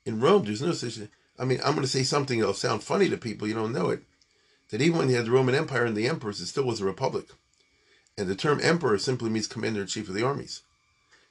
In 0.06 0.20
Rome, 0.20 0.44
there's 0.44 0.62
no 0.62 0.72
such. 0.72 0.98
I 1.38 1.44
mean, 1.44 1.58
I'm 1.64 1.72
going 1.72 1.82
to 1.82 1.88
say 1.88 2.02
something 2.02 2.38
that'll 2.38 2.54
sound 2.54 2.82
funny 2.82 3.08
to 3.08 3.16
people. 3.16 3.48
You 3.48 3.54
don't 3.54 3.72
know 3.72 3.90
it. 3.90 4.02
That 4.70 4.80
even 4.80 4.98
when 4.98 5.08
you 5.08 5.16
had 5.16 5.26
the 5.26 5.30
Roman 5.30 5.54
Empire 5.54 5.84
and 5.84 5.96
the 5.96 6.08
emperors, 6.08 6.40
it 6.40 6.46
still 6.46 6.64
was 6.64 6.80
a 6.80 6.84
republic. 6.84 7.26
And 8.16 8.28
the 8.28 8.36
term 8.36 8.60
emperor 8.62 8.98
simply 8.98 9.30
means 9.30 9.46
commander 9.46 9.82
in 9.82 9.86
chief 9.88 10.08
of 10.08 10.14
the 10.14 10.24
armies. 10.24 10.62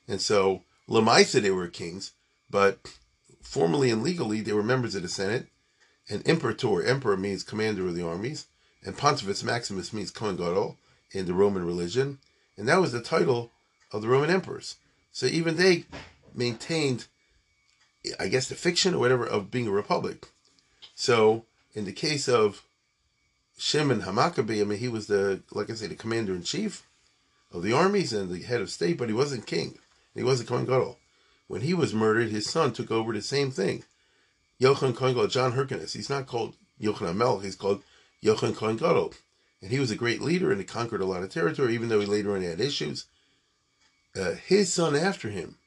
And 0.08 0.22
so, 0.22 0.64
Lamaisa, 0.90 1.42
they 1.42 1.52
were 1.52 1.68
kings, 1.68 2.12
but 2.54 3.00
formally 3.42 3.90
and 3.90 4.04
legally, 4.04 4.40
they 4.40 4.54
were 4.54 4.62
members 4.62 4.94
of 4.94 5.02
the 5.02 5.10
Senate. 5.10 5.48
And 6.08 6.22
imperator, 6.28 6.84
emperor 6.84 7.18
means 7.18 7.42
commander 7.42 7.88
of 7.88 7.96
the 7.96 8.06
armies. 8.06 8.46
And 8.86 8.96
Pontifex 8.96 9.44
Maximus 9.44 9.92
means 9.92 10.12
Kohen 10.12 10.36
Gadol 10.36 10.78
in 11.12 11.26
the 11.26 11.34
Roman 11.34 11.66
religion. 11.66 12.20
And 12.56 12.68
that 12.68 12.80
was 12.80 12.92
the 12.92 13.02
title 13.02 13.52
of 13.92 14.04
the 14.04 14.08
Roman 14.08 14.30
emperors. 14.30 14.76
So 15.12 15.26
even 15.26 15.56
they 15.56 15.86
maintained, 16.36 17.08
I 18.20 18.28
guess, 18.28 18.50
the 18.50 18.56
fiction 18.56 18.94
or 18.94 19.00
whatever 19.00 19.26
of 19.26 19.50
being 19.50 19.68
a 19.68 19.72
republic. 19.72 20.28
So 20.94 21.46
in 21.74 21.86
the 21.86 21.92
case 21.92 22.30
of 22.30 22.62
Shimon 23.58 24.02
Hamakabi, 24.02 24.62
I 24.62 24.64
mean, 24.64 24.78
he 24.78 24.90
was 24.90 25.08
the, 25.08 25.42
like 25.52 25.72
I 25.72 25.74
say, 25.74 25.88
the 25.88 25.96
commander 25.96 26.36
in 26.36 26.44
chief 26.44 26.86
of 27.52 27.64
the 27.64 27.74
armies 27.74 28.14
and 28.14 28.30
the 28.30 28.44
head 28.44 28.62
of 28.62 28.70
state, 28.70 29.00
but 29.00 29.10
he 29.10 29.16
wasn't 29.16 29.48
king. 29.48 29.80
He 30.14 30.22
wasn't 30.22 30.50
Kohen 30.50 30.66
Gadol. 30.66 31.00
When 31.54 31.62
he 31.62 31.76
was 31.76 31.94
murdered, 31.94 32.30
his 32.30 32.50
son 32.50 32.74
took 32.74 32.90
over 32.90 33.14
the 33.14 33.22
same 33.22 33.52
thing. 33.52 33.84
Yochanan 34.60 34.96
Kohen 34.96 35.14
Gadol, 35.14 35.28
John 35.28 35.52
Hyrcanus. 35.52 35.94
He's 35.94 36.10
not 36.10 36.26
called 36.26 36.56
Yochanan 36.82 37.16
Melech, 37.16 37.44
he's 37.44 37.56
called 37.56 37.84
Yochanan 38.24 38.56
Kohen 38.56 38.76
Gadol. 38.76 39.14
And 39.62 39.70
he 39.70 39.80
was 39.80 39.92
a 39.92 39.96
great 39.96 40.20
leader 40.20 40.50
and 40.50 40.60
he 40.60 40.66
conquered 40.66 41.02
a 41.02 41.06
lot 41.06 41.22
of 41.22 41.30
territory, 41.30 41.76
even 41.76 41.90
though 41.90 42.00
he 42.00 42.08
later 42.08 42.36
on 42.36 42.42
had 42.42 42.60
issues. 42.60 43.06
Uh, 44.16 44.32
his 44.32 44.74
son 44.74 44.96
after 44.96 45.30
him 45.30 45.60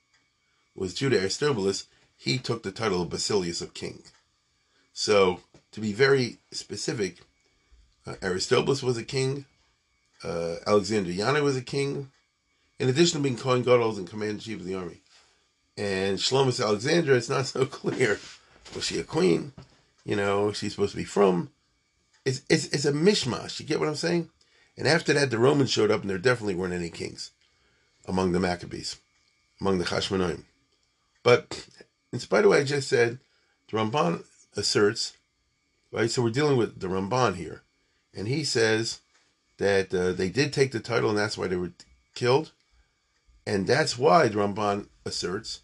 was 0.74 0.92
Judah 0.92 1.20
Aristobulus. 1.20 1.86
He 2.16 2.36
took 2.36 2.64
the 2.64 2.72
title 2.72 3.00
of 3.00 3.10
Basileus 3.10 3.62
of 3.62 3.72
King. 3.72 4.02
So, 4.92 5.38
to 5.70 5.80
be 5.80 5.92
very 5.92 6.38
specific, 6.50 7.18
uh, 8.04 8.16
Aristobulus 8.24 8.82
was 8.82 8.98
a 8.98 9.04
king. 9.04 9.44
Uh, 10.24 10.56
Alexander 10.66 11.12
Yannai 11.12 11.44
was 11.44 11.56
a 11.56 11.62
king. 11.62 12.10
In 12.80 12.88
addition 12.88 13.20
to 13.20 13.22
being 13.22 13.38
Kohen 13.38 13.62
Gadol 13.62 13.98
and 13.98 14.10
commander 14.10 14.34
in 14.34 14.40
chief 14.40 14.58
of 14.58 14.66
the 14.66 14.74
army. 14.74 15.02
And 15.76 16.18
Shlomis 16.18 16.62
Alexandra, 16.62 17.16
it's 17.16 17.28
not 17.28 17.46
so 17.46 17.66
clear. 17.66 18.18
Was 18.74 18.84
she 18.84 18.98
a 18.98 19.04
queen? 19.04 19.52
You 20.04 20.16
know, 20.16 20.52
she's 20.52 20.72
supposed 20.72 20.92
to 20.92 20.96
be 20.96 21.04
from. 21.04 21.50
It's, 22.24 22.42
it's, 22.48 22.66
it's 22.66 22.84
a 22.84 22.92
mishmash. 22.92 23.60
You 23.60 23.66
get 23.66 23.78
what 23.78 23.88
I'm 23.88 23.94
saying? 23.94 24.30
And 24.76 24.86
after 24.86 25.12
that, 25.14 25.30
the 25.30 25.38
Romans 25.38 25.70
showed 25.70 25.90
up, 25.90 26.02
and 26.02 26.10
there 26.10 26.18
definitely 26.18 26.54
weren't 26.54 26.74
any 26.74 26.90
kings 26.90 27.30
among 28.06 28.32
the 28.32 28.40
Maccabees, 28.40 28.96
among 29.60 29.78
the 29.78 29.84
Hashmonaim. 29.84 30.42
But 31.22 31.66
in 32.12 32.18
spite 32.20 32.44
of 32.44 32.50
what 32.50 32.60
I 32.60 32.64
just 32.64 32.88
said, 32.88 33.18
the 33.68 33.76
Ramban 33.76 34.24
asserts, 34.56 35.16
right? 35.90 36.10
So 36.10 36.22
we're 36.22 36.30
dealing 36.30 36.56
with 36.56 36.80
the 36.80 36.88
Ramban 36.88 37.36
here, 37.36 37.62
and 38.14 38.28
he 38.28 38.44
says 38.44 39.00
that 39.58 39.92
uh, 39.94 40.12
they 40.12 40.28
did 40.28 40.52
take 40.52 40.72
the 40.72 40.80
title, 40.80 41.10
and 41.10 41.18
that's 41.18 41.38
why 41.38 41.46
they 41.46 41.56
were 41.56 41.72
killed, 42.14 42.52
and 43.46 43.66
that's 43.66 43.98
why 43.98 44.28
the 44.28 44.36
Ramban 44.36 44.88
asserts 45.04 45.60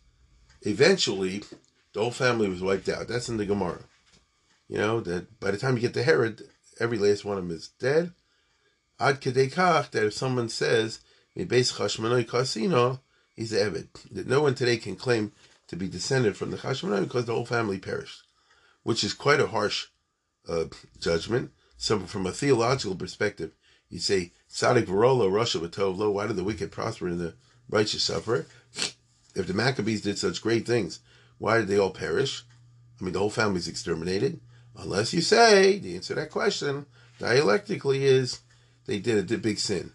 eventually 0.62 1.42
the 1.92 2.00
whole 2.00 2.10
family 2.10 2.48
was 2.48 2.62
wiped 2.62 2.88
out. 2.88 3.08
That's 3.08 3.28
in 3.28 3.36
the 3.36 3.46
Gemara. 3.46 3.80
You 4.68 4.78
know 4.78 5.00
that 5.00 5.38
by 5.38 5.50
the 5.50 5.58
time 5.58 5.74
you 5.74 5.82
get 5.82 5.94
to 5.94 6.02
Herod, 6.02 6.42
every 6.80 6.98
last 6.98 7.24
one 7.24 7.36
of 7.36 7.46
them 7.46 7.56
is 7.56 7.68
dead. 7.78 8.12
Ad 8.98 9.20
kedekach 9.20 9.90
that 9.90 10.04
if 10.04 10.14
someone 10.14 10.48
says 10.48 11.00
Chashmonai 11.36 12.26
Kasino, 12.26 13.00
he's 13.34 13.52
Evid. 13.52 13.88
That 14.12 14.26
no 14.26 14.40
one 14.42 14.54
today 14.54 14.76
can 14.76 14.96
claim 14.96 15.32
to 15.68 15.76
be 15.76 15.88
descended 15.88 16.36
from 16.36 16.50
the 16.50 16.56
Chashmonai 16.56 17.02
because 17.02 17.26
the 17.26 17.34
whole 17.34 17.46
family 17.46 17.78
perished, 17.78 18.22
which 18.82 19.02
is 19.04 19.14
quite 19.14 19.40
a 19.40 19.48
harsh 19.48 19.88
uh, 20.48 20.64
judgment. 20.98 21.50
So, 21.76 21.98
from 22.00 22.26
a 22.26 22.32
theological 22.32 22.94
perspective, 22.94 23.52
you 23.88 23.98
say 23.98 24.32
Sadik 24.48 24.86
Varolo, 24.86 25.32
Russia 25.32 25.58
Lo. 25.58 26.10
Why 26.10 26.26
did 26.26 26.36
the 26.36 26.44
wicked 26.44 26.70
prosper 26.70 27.08
and 27.08 27.20
the 27.20 27.34
righteous 27.68 28.04
suffer? 28.04 28.46
If 29.34 29.46
the 29.46 29.54
Maccabees 29.54 30.02
did 30.02 30.18
such 30.18 30.42
great 30.42 30.66
things, 30.66 31.00
why 31.38 31.58
did 31.58 31.68
they 31.68 31.78
all 31.78 31.90
perish? 31.90 32.44
I 33.00 33.04
mean, 33.04 33.12
the 33.12 33.18
whole 33.18 33.30
family's 33.30 33.68
exterminated. 33.68 34.40
Unless 34.76 35.12
you 35.12 35.20
say 35.20 35.78
the 35.78 35.96
answer 35.96 36.14
to 36.14 36.20
that 36.20 36.30
question 36.30 36.86
dialectically 37.18 38.04
is 38.04 38.40
they 38.86 38.98
did 38.98 39.30
a 39.30 39.38
big 39.38 39.58
sin. 39.58 39.92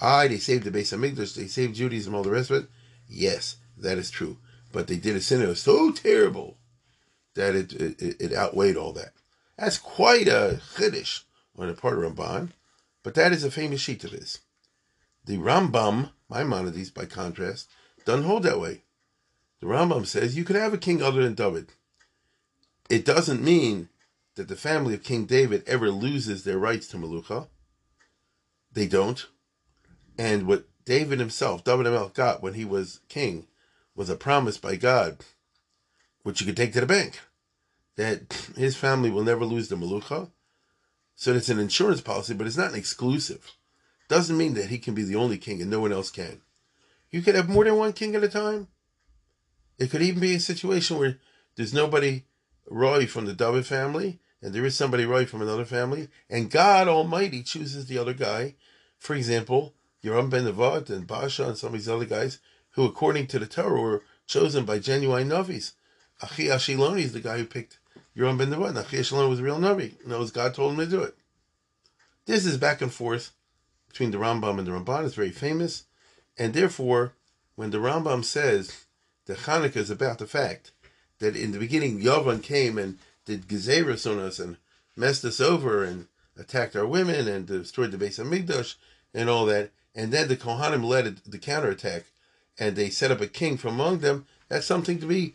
I, 0.00 0.28
they 0.28 0.38
saved 0.38 0.64
the 0.64 0.70
Beis 0.70 0.96
Hamikdash, 0.96 1.34
they 1.34 1.46
saved 1.46 1.76
Judaism, 1.76 2.14
all 2.14 2.22
the 2.22 2.30
rest 2.30 2.50
of 2.50 2.64
it. 2.64 2.70
Yes, 3.08 3.56
that 3.78 3.98
is 3.98 4.10
true. 4.10 4.38
But 4.72 4.88
they 4.88 4.96
did 4.96 5.16
a 5.16 5.20
sin 5.20 5.40
that 5.40 5.48
was 5.48 5.62
so 5.62 5.92
terrible 5.92 6.56
that 7.34 7.54
it, 7.54 7.72
it, 7.72 8.20
it 8.20 8.32
outweighed 8.32 8.76
all 8.76 8.92
that. 8.94 9.12
That's 9.56 9.78
quite 9.78 10.28
a 10.28 10.60
chiddush 10.74 11.22
on 11.56 11.68
the 11.68 11.74
part 11.74 11.94
of 11.94 12.00
Ramban, 12.04 12.50
but 13.02 13.14
that 13.14 13.32
is 13.32 13.44
a 13.44 13.50
famous 13.50 13.80
sheet 13.80 14.04
of 14.04 14.12
his. 14.12 14.40
The 15.24 15.38
Rambam, 15.38 16.10
Maimonides, 16.28 16.90
by 16.90 17.04
contrast, 17.04 17.68
doesn't 18.04 18.26
hold 18.26 18.42
that 18.44 18.60
way. 18.60 18.82
The 19.60 19.66
Rambam 19.66 20.06
says 20.06 20.36
you 20.36 20.44
could 20.44 20.56
have 20.56 20.74
a 20.74 20.78
king 20.78 21.02
other 21.02 21.22
than 21.22 21.34
David. 21.34 21.68
It 22.90 23.04
doesn't 23.04 23.42
mean 23.42 23.88
that 24.34 24.48
the 24.48 24.56
family 24.56 24.94
of 24.94 25.02
King 25.02 25.24
David 25.24 25.62
ever 25.66 25.90
loses 25.90 26.44
their 26.44 26.58
rights 26.58 26.88
to 26.88 26.96
Malucha. 26.96 27.48
They 28.72 28.86
don't. 28.86 29.24
And 30.18 30.46
what 30.46 30.64
David 30.84 31.18
himself, 31.18 31.64
David 31.64 31.86
himself, 31.86 32.14
got 32.14 32.42
when 32.42 32.54
he 32.54 32.64
was 32.64 33.00
king 33.08 33.46
was 33.94 34.08
a 34.08 34.16
promise 34.16 34.58
by 34.58 34.76
God, 34.76 35.18
which 36.22 36.40
you 36.40 36.46
could 36.46 36.56
take 36.56 36.72
to 36.72 36.80
the 36.80 36.86
bank, 36.86 37.20
that 37.96 38.50
his 38.56 38.76
family 38.76 39.10
will 39.10 39.22
never 39.22 39.44
lose 39.44 39.68
the 39.68 39.76
Malucha. 39.76 40.30
So 41.14 41.34
it's 41.34 41.50
an 41.50 41.58
insurance 41.58 42.00
policy, 42.00 42.34
but 42.34 42.46
it's 42.46 42.56
not 42.56 42.72
an 42.72 42.78
exclusive. 42.78 43.52
Doesn't 44.08 44.36
mean 44.36 44.54
that 44.54 44.70
he 44.70 44.78
can 44.78 44.94
be 44.94 45.04
the 45.04 45.16
only 45.16 45.38
king 45.38 45.60
and 45.60 45.70
no 45.70 45.80
one 45.80 45.92
else 45.92 46.10
can. 46.10 46.40
You 47.12 47.20
could 47.22 47.34
have 47.34 47.48
more 47.48 47.64
than 47.64 47.76
one 47.76 47.92
king 47.92 48.16
at 48.16 48.24
a 48.24 48.28
time. 48.28 48.68
It 49.78 49.90
could 49.90 50.02
even 50.02 50.20
be 50.20 50.34
a 50.34 50.40
situation 50.40 50.98
where 50.98 51.18
there's 51.56 51.74
nobody 51.74 52.24
Roy 52.68 53.06
from 53.06 53.26
the 53.26 53.34
David 53.34 53.66
family, 53.66 54.20
and 54.40 54.54
there 54.54 54.64
is 54.64 54.74
somebody 54.74 55.04
Roy 55.04 55.26
from 55.26 55.42
another 55.42 55.66
family, 55.66 56.08
and 56.30 56.50
God 56.50 56.88
Almighty 56.88 57.42
chooses 57.42 57.86
the 57.86 57.98
other 57.98 58.14
guy. 58.14 58.54
For 58.98 59.14
example, 59.14 59.74
Yeravam 60.02 60.30
ben 60.30 60.44
Nevat 60.44 60.88
and 60.90 61.06
Basha 61.06 61.46
and 61.48 61.56
some 61.56 61.68
of 61.68 61.72
these 61.74 61.88
other 61.88 62.06
guys 62.06 62.38
who, 62.70 62.84
according 62.84 63.26
to 63.28 63.38
the 63.38 63.46
Torah, 63.46 63.80
were 63.80 64.02
chosen 64.26 64.64
by 64.64 64.78
genuine 64.78 65.28
Navis. 65.28 65.74
Achi 66.22 66.46
Ashiloni 66.46 67.02
is 67.02 67.12
the 67.12 67.20
guy 67.20 67.38
who 67.38 67.44
picked 67.44 67.78
Yeravam 68.16 68.38
ben 68.38 68.50
Nevat. 68.50 68.76
Achi 68.76 68.98
Ashiloni 68.98 69.28
was 69.28 69.40
a 69.40 69.42
real 69.42 69.58
Navi. 69.58 70.04
Knows 70.06 70.30
God 70.30 70.54
told 70.54 70.72
him 70.72 70.78
to 70.78 70.86
do 70.86 71.02
it. 71.02 71.14
This 72.24 72.46
is 72.46 72.56
back 72.56 72.80
and 72.80 72.92
forth 72.92 73.32
between 73.88 74.12
the 74.12 74.18
Rambam 74.18 74.58
and 74.58 74.66
the 74.66 74.70
Ramban. 74.70 75.04
It's 75.04 75.14
very 75.14 75.30
famous. 75.30 75.84
And 76.38 76.54
therefore, 76.54 77.12
when 77.56 77.70
the 77.70 77.78
Rambam 77.78 78.24
says 78.24 78.84
that 79.26 79.38
Hanukkah 79.38 79.76
is 79.76 79.90
about 79.90 80.18
the 80.18 80.26
fact 80.26 80.72
that 81.18 81.36
in 81.36 81.52
the 81.52 81.58
beginning 81.58 82.00
Yavan 82.00 82.42
came 82.42 82.78
and 82.78 82.98
did 83.24 83.46
Gezerus 83.46 84.10
on 84.10 84.18
us 84.18 84.38
and 84.38 84.56
messed 84.96 85.24
us 85.24 85.40
over 85.40 85.84
and 85.84 86.08
attacked 86.36 86.74
our 86.74 86.86
women 86.86 87.28
and 87.28 87.46
destroyed 87.46 87.92
the 87.92 87.98
base 87.98 88.18
of 88.18 88.26
Hamikdash 88.26 88.76
and 89.14 89.28
all 89.28 89.46
that, 89.46 89.70
and 89.94 90.12
then 90.12 90.28
the 90.28 90.36
Kohanim 90.36 90.84
led 90.84 91.18
the 91.26 91.38
counterattack, 91.38 92.04
and 92.58 92.74
they 92.74 92.90
set 92.90 93.10
up 93.10 93.20
a 93.20 93.26
king 93.26 93.56
from 93.56 93.74
among 93.74 93.98
them. 93.98 94.26
That's 94.48 94.66
something 94.66 94.98
to 94.98 95.06
be 95.06 95.34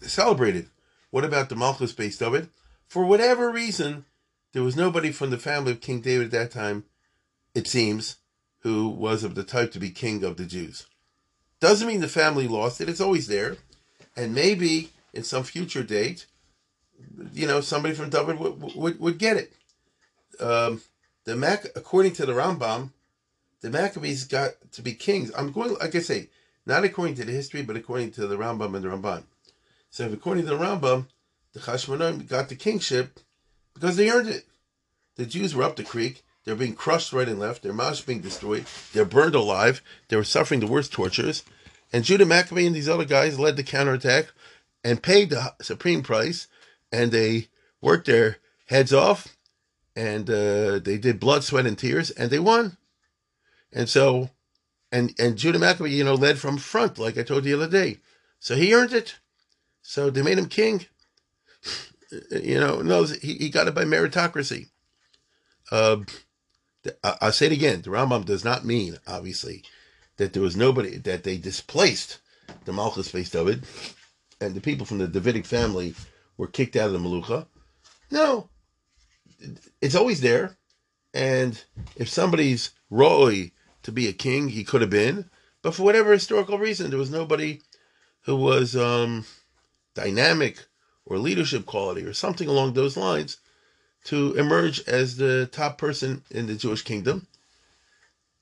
celebrated. 0.00 0.68
What 1.10 1.24
about 1.24 1.48
the 1.48 1.56
Malchus 1.56 1.92
based 1.92 2.22
of 2.22 2.34
it? 2.34 2.48
For 2.86 3.04
whatever 3.04 3.50
reason, 3.50 4.04
there 4.52 4.62
was 4.62 4.76
nobody 4.76 5.10
from 5.12 5.30
the 5.30 5.38
family 5.38 5.72
of 5.72 5.80
King 5.80 6.00
David 6.00 6.26
at 6.26 6.30
that 6.32 6.50
time, 6.50 6.84
it 7.54 7.66
seems, 7.66 8.16
who 8.64 8.88
was 8.88 9.22
of 9.22 9.34
the 9.36 9.44
type 9.44 9.70
to 9.72 9.78
be 9.78 9.90
king 9.90 10.24
of 10.24 10.36
the 10.36 10.46
Jews. 10.46 10.86
Doesn't 11.60 11.86
mean 11.86 12.00
the 12.00 12.08
family 12.08 12.48
lost 12.48 12.80
it, 12.80 12.88
it's 12.88 13.00
always 13.00 13.28
there. 13.28 13.58
And 14.16 14.34
maybe 14.34 14.90
in 15.12 15.22
some 15.22 15.44
future 15.44 15.82
date, 15.82 16.26
you 17.32 17.46
know, 17.46 17.60
somebody 17.60 17.94
from 17.94 18.10
David 18.10 18.38
would, 18.38 18.74
would, 18.74 19.00
would 19.00 19.18
get 19.18 19.36
it. 19.36 19.52
Um, 20.40 20.80
the 21.24 21.36
Mac, 21.36 21.66
according 21.76 22.14
to 22.14 22.26
the 22.26 22.32
Rambam, 22.32 22.90
the 23.60 23.70
Maccabees 23.70 24.24
got 24.24 24.52
to 24.72 24.82
be 24.82 24.94
kings. 24.94 25.30
I'm 25.36 25.52
going, 25.52 25.74
like 25.74 25.94
I 25.94 26.00
say, 26.00 26.28
not 26.66 26.84
according 26.84 27.14
to 27.16 27.24
the 27.24 27.32
history, 27.32 27.62
but 27.62 27.76
according 27.76 28.12
to 28.12 28.26
the 28.26 28.36
Rambam 28.36 28.74
and 28.74 28.84
the 28.84 28.88
Ramban. 28.88 29.24
So, 29.90 30.10
according 30.10 30.44
to 30.44 30.50
the 30.50 30.58
Rambam, 30.58 31.06
the 31.52 31.60
Hashmonaim 31.60 32.28
got 32.28 32.48
the 32.48 32.56
kingship 32.56 33.20
because 33.74 33.96
they 33.96 34.10
earned 34.10 34.28
it. 34.28 34.44
The 35.16 35.26
Jews 35.26 35.54
were 35.54 35.62
up 35.62 35.76
the 35.76 35.84
creek. 35.84 36.24
They 36.44 36.52
were 36.52 36.58
being 36.58 36.74
crushed 36.74 37.12
right 37.12 37.28
and 37.28 37.38
left. 37.38 37.62
Their 37.62 37.72
mouths 37.72 38.02
being 38.02 38.20
destroyed. 38.20 38.66
They're 38.92 39.04
burned 39.04 39.34
alive. 39.34 39.82
They 40.08 40.16
were 40.16 40.24
suffering 40.24 40.60
the 40.60 40.66
worst 40.66 40.92
tortures. 40.92 41.42
And 41.92 42.04
Judah 42.04 42.26
Maccabee 42.26 42.66
and 42.66 42.74
these 42.74 42.88
other 42.88 43.04
guys 43.04 43.38
led 43.38 43.56
the 43.56 43.62
counterattack 43.62 44.32
and 44.82 45.02
paid 45.02 45.30
the 45.30 45.54
supreme 45.62 46.02
price. 46.02 46.46
And 46.92 47.12
they 47.12 47.48
worked 47.80 48.06
their 48.06 48.38
heads 48.66 48.92
off. 48.92 49.36
And 49.96 50.28
uh, 50.28 50.80
they 50.80 50.98
did 50.98 51.20
blood, 51.20 51.44
sweat, 51.44 51.66
and 51.66 51.78
tears. 51.78 52.10
And 52.10 52.30
they 52.30 52.38
won. 52.38 52.76
And 53.72 53.88
so, 53.88 54.30
and 54.92 55.12
and 55.18 55.36
Judah 55.36 55.58
Maccabee, 55.58 55.90
you 55.90 56.04
know, 56.04 56.14
led 56.14 56.38
from 56.38 56.58
front, 56.58 56.98
like 56.98 57.18
I 57.18 57.22
told 57.22 57.44
you 57.44 57.56
the 57.56 57.64
other 57.64 57.72
day. 57.72 57.98
So 58.38 58.54
he 58.54 58.72
earned 58.72 58.92
it. 58.92 59.16
So 59.82 60.10
they 60.10 60.22
made 60.22 60.38
him 60.38 60.46
king. 60.46 60.86
you 62.30 62.60
know, 62.60 62.80
no, 62.82 63.04
he, 63.04 63.34
he 63.34 63.48
got 63.50 63.66
it 63.66 63.74
by 63.74 63.84
meritocracy. 63.84 64.68
Uh, 65.72 65.96
I'll 67.02 67.32
say 67.32 67.46
it 67.46 67.52
again. 67.52 67.82
The 67.82 67.90
Rambam 67.90 68.24
does 68.24 68.44
not 68.44 68.64
mean, 68.64 68.98
obviously, 69.06 69.64
that 70.16 70.32
there 70.32 70.42
was 70.42 70.56
nobody 70.56 70.98
that 70.98 71.24
they 71.24 71.36
displaced 71.36 72.18
the 72.64 72.72
Malchus 72.72 73.10
based 73.10 73.32
David, 73.32 73.64
and 74.40 74.54
the 74.54 74.60
people 74.60 74.86
from 74.86 74.98
the 74.98 75.08
Davidic 75.08 75.46
family 75.46 75.94
were 76.36 76.46
kicked 76.46 76.76
out 76.76 76.88
of 76.88 76.92
the 76.92 76.98
Malucha. 76.98 77.46
No, 78.10 78.48
it's 79.80 79.94
always 79.94 80.20
there, 80.20 80.56
and 81.12 81.62
if 81.96 82.08
somebody's 82.08 82.70
roy 82.90 83.50
to 83.82 83.92
be 83.92 84.08
a 84.08 84.12
king, 84.12 84.48
he 84.48 84.64
could 84.64 84.80
have 84.80 84.90
been, 84.90 85.30
but 85.62 85.74
for 85.74 85.82
whatever 85.82 86.12
historical 86.12 86.58
reason, 86.58 86.90
there 86.90 86.98
was 86.98 87.10
nobody 87.10 87.60
who 88.22 88.36
was 88.36 88.76
um, 88.76 89.24
dynamic 89.94 90.66
or 91.06 91.18
leadership 91.18 91.66
quality 91.66 92.02
or 92.02 92.12
something 92.12 92.48
along 92.48 92.72
those 92.72 92.96
lines 92.96 93.38
to 94.04 94.34
emerge 94.34 94.80
as 94.86 95.16
the 95.16 95.48
top 95.50 95.78
person 95.78 96.22
in 96.30 96.46
the 96.46 96.54
Jewish 96.54 96.82
kingdom. 96.82 97.26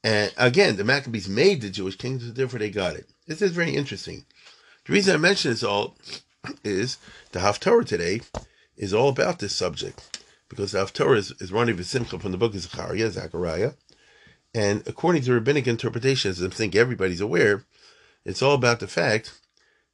And 0.05 0.33
again, 0.37 0.77
the 0.77 0.85
Maccabees 0.85 1.29
made 1.29 1.61
the 1.61 1.71
Jewish 1.71 1.97
kingdom, 1.97 2.35
therefore 2.35 2.59
they 2.59 2.71
got 2.71 2.97
it. 2.97 3.09
This 3.27 3.41
is 3.41 3.53
very 3.53 3.75
interesting. 3.75 4.25
The 4.85 4.93
reason 4.93 5.15
I 5.15 5.19
mention 5.19 5.53
this 5.53 5.63
all 5.63 5.97
is 6.65 6.99
the 7.31 7.39
Haftarah 7.39 7.87
today 7.87 8.23
is 8.77 8.93
all 8.93 9.09
about 9.09 9.39
this 9.39 9.55
subject 9.55 10.25
because 10.49 10.73
the 10.73 10.79
Haftarah 10.79 11.17
is, 11.17 11.31
is 11.41 11.53
running 11.53 11.77
V'simcha 11.77 12.21
from 12.21 12.33
the 12.33 12.39
book 12.39 12.55
of 12.55 12.61
Zechariah, 12.61 13.11
Zechariah. 13.11 13.73
And 14.55 14.87
according 14.87 15.23
to 15.23 15.33
rabbinic 15.33 15.67
interpretations, 15.67 16.43
I 16.43 16.49
think 16.49 16.75
everybody's 16.75 17.21
aware, 17.21 17.65
it's 18.25 18.43
all 18.43 18.55
about 18.55 18.81
the 18.81 18.89
fact 18.89 19.41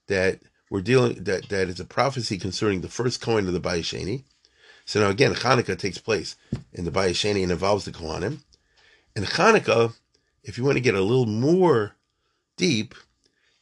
that 0.08 0.40
we're 0.70 0.80
dealing 0.80 1.24
that 1.24 1.48
that 1.50 1.68
is 1.68 1.80
a 1.80 1.84
prophecy 1.84 2.38
concerning 2.38 2.80
the 2.80 2.88
first 2.88 3.20
coin 3.20 3.46
of 3.46 3.52
the 3.52 3.60
Bayesheni. 3.60 4.24
So 4.88 5.00
now 5.00 5.10
again, 5.10 5.34
Hanukkah 5.34 5.78
takes 5.78 5.98
place 5.98 6.34
in 6.72 6.86
the 6.86 6.90
Bayesheni 6.90 7.42
and 7.42 7.52
involves 7.52 7.84
the 7.84 7.90
Kohanim. 7.90 8.38
And 9.14 9.26
Hanukkah, 9.26 9.92
if 10.42 10.56
you 10.56 10.64
want 10.64 10.76
to 10.76 10.82
get 10.82 10.94
a 10.94 11.02
little 11.02 11.26
more 11.26 11.92
deep, 12.56 12.94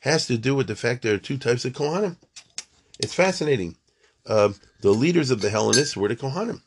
has 0.00 0.28
to 0.28 0.38
do 0.38 0.54
with 0.54 0.68
the 0.68 0.76
fact 0.76 1.02
there 1.02 1.14
are 1.14 1.18
two 1.18 1.36
types 1.36 1.64
of 1.64 1.72
Kohanim. 1.72 2.16
It's 3.00 3.12
fascinating. 3.12 3.74
Uh, 4.24 4.50
the 4.82 4.92
leaders 4.92 5.32
of 5.32 5.40
the 5.40 5.50
Hellenists 5.50 5.96
were 5.96 6.06
the 6.06 6.14
Kohanim. 6.14 6.60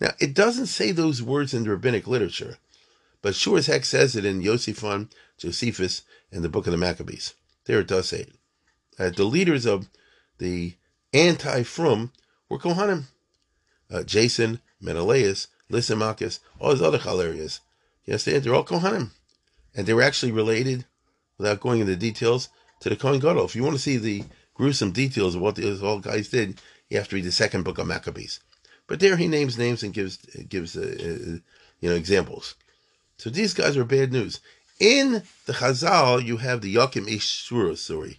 Now, 0.00 0.10
it 0.20 0.34
doesn't 0.34 0.66
say 0.66 0.92
those 0.92 1.20
words 1.20 1.52
in 1.52 1.64
the 1.64 1.70
rabbinic 1.70 2.06
literature, 2.06 2.58
but 3.22 3.34
sure 3.34 3.58
as 3.58 3.66
heck 3.66 3.84
says 3.84 4.14
it 4.14 4.24
in 4.24 4.40
Josephon, 4.40 5.10
Josephus, 5.36 6.02
and 6.30 6.44
the 6.44 6.48
Book 6.48 6.68
of 6.68 6.70
the 6.70 6.78
Maccabees. 6.78 7.34
There 7.64 7.80
it 7.80 7.88
does 7.88 8.08
say 8.08 8.20
it 8.20 8.32
uh, 9.00 9.10
the 9.10 9.24
leaders 9.24 9.66
of 9.66 9.88
the 10.38 10.74
anti-Frum 11.12 12.12
were 12.48 12.58
Kohanim. 12.58 13.06
Uh, 13.90 14.02
Jason, 14.02 14.60
Menelaus, 14.80 15.48
Lysimachus, 15.70 16.40
all 16.58 16.70
those 16.70 16.82
other 16.82 16.98
Chalerias. 16.98 17.60
Yes, 18.04 18.24
they, 18.24 18.38
they're 18.38 18.54
all 18.54 18.64
Kohanim. 18.64 19.10
And 19.74 19.86
they 19.86 19.94
were 19.94 20.02
actually 20.02 20.32
related, 20.32 20.86
without 21.38 21.60
going 21.60 21.80
into 21.80 21.96
details, 21.96 22.48
to 22.80 22.88
the 22.88 22.96
Kohen 22.96 23.20
Gadol. 23.20 23.44
If 23.44 23.54
you 23.54 23.62
want 23.62 23.76
to 23.76 23.82
see 23.82 23.96
the 23.96 24.24
gruesome 24.54 24.90
details 24.92 25.34
of 25.34 25.42
what 25.42 25.56
these 25.56 25.82
all 25.82 26.00
guys 26.00 26.28
did, 26.28 26.60
you 26.88 26.98
have 26.98 27.08
to 27.08 27.16
read 27.16 27.24
the 27.24 27.32
second 27.32 27.62
book 27.62 27.78
of 27.78 27.86
Maccabees. 27.86 28.40
But 28.86 29.00
there 29.00 29.16
he 29.16 29.28
names 29.28 29.56
names 29.56 29.82
and 29.82 29.94
gives 29.94 30.16
gives 30.48 30.76
uh, 30.76 30.80
uh, 30.80 31.38
you 31.80 31.88
know 31.88 31.94
examples. 31.94 32.56
So 33.18 33.30
these 33.30 33.54
guys 33.54 33.76
were 33.76 33.84
bad 33.84 34.12
news. 34.12 34.40
In 34.80 35.22
the 35.46 35.52
Chazal, 35.52 36.24
you 36.24 36.38
have 36.38 36.60
the 36.60 36.74
Yakim 36.74 37.06
Ish 37.06 37.44
story 37.78 38.18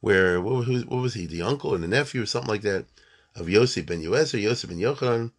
where 0.00 0.40
what 0.40 0.66
was, 0.66 0.86
what 0.86 1.02
was 1.02 1.14
he, 1.14 1.26
the 1.26 1.42
uncle 1.42 1.74
and 1.74 1.82
the 1.82 1.88
nephew 1.88 2.22
or 2.22 2.26
something 2.26 2.50
like 2.50 2.62
that 2.62 2.84
of 3.34 3.48
Yosef 3.48 3.86
ben 3.86 4.02
Yoes 4.02 4.34
or 4.34 4.38
Yosef 4.38 4.68
ben 4.70 4.78
Yochanan? 4.78 5.32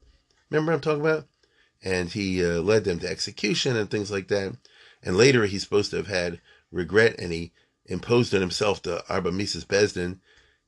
Remember 0.49 0.71
I'm 0.71 0.81
talking 0.81 1.01
about? 1.01 1.27
And 1.83 2.09
he 2.09 2.43
uh, 2.43 2.61
led 2.61 2.83
them 2.83 2.99
to 2.99 3.09
execution 3.09 3.75
and 3.75 3.89
things 3.89 4.11
like 4.11 4.27
that. 4.29 4.55
And 5.03 5.15
later 5.15 5.45
he's 5.45 5.63
supposed 5.63 5.91
to 5.91 5.97
have 5.97 6.07
had 6.07 6.41
regret 6.71 7.19
and 7.19 7.31
he 7.31 7.51
imposed 7.85 8.33
on 8.33 8.41
himself 8.41 8.81
the 8.81 9.03
Arba 9.09 9.31
Mises 9.31 9.65
Besdin. 9.65 10.19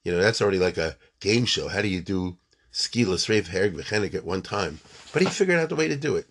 You 0.04 0.12
know, 0.12 0.20
that's 0.20 0.42
already 0.42 0.60
like 0.60 0.78
a 0.78 0.98
game 1.20 1.46
show. 1.46 1.68
How 1.68 1.82
do 1.82 1.88
you 1.88 2.02
do 2.02 2.38
Skila 2.74 3.16
Sreif 3.16 3.48
Herg 3.50 3.76
V'chenik 3.76 4.16
at 4.16 4.26
one 4.26 4.42
time? 4.42 4.80
But 5.14 5.22
he 5.22 5.28
figured 5.28 5.60
out 5.60 5.70
the 5.70 5.76
way 5.76 5.88
to 5.88 5.96
do 5.96 6.16
it. 6.16 6.28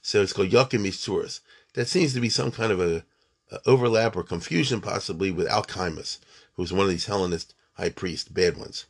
So 0.00 0.22
it's 0.22 0.32
called 0.32 0.50
Yakim 0.50 0.84
Mishturas. 0.84 1.40
That 1.74 1.88
seems 1.88 2.14
to 2.14 2.20
be 2.20 2.28
some 2.28 2.50
kind 2.50 2.72
of 2.72 2.80
a, 2.80 3.04
a 3.50 3.60
overlap 3.66 4.16
or 4.16 4.22
confusion 4.22 4.80
possibly 4.80 5.30
with 5.30 5.48
Alchemists 5.48 6.18
who's 6.54 6.72
one 6.72 6.84
of 6.84 6.90
these 6.90 7.06
Hellenist 7.06 7.54
high 7.74 7.90
priests, 7.90 8.28
bad 8.28 8.56
ones. 8.56 8.86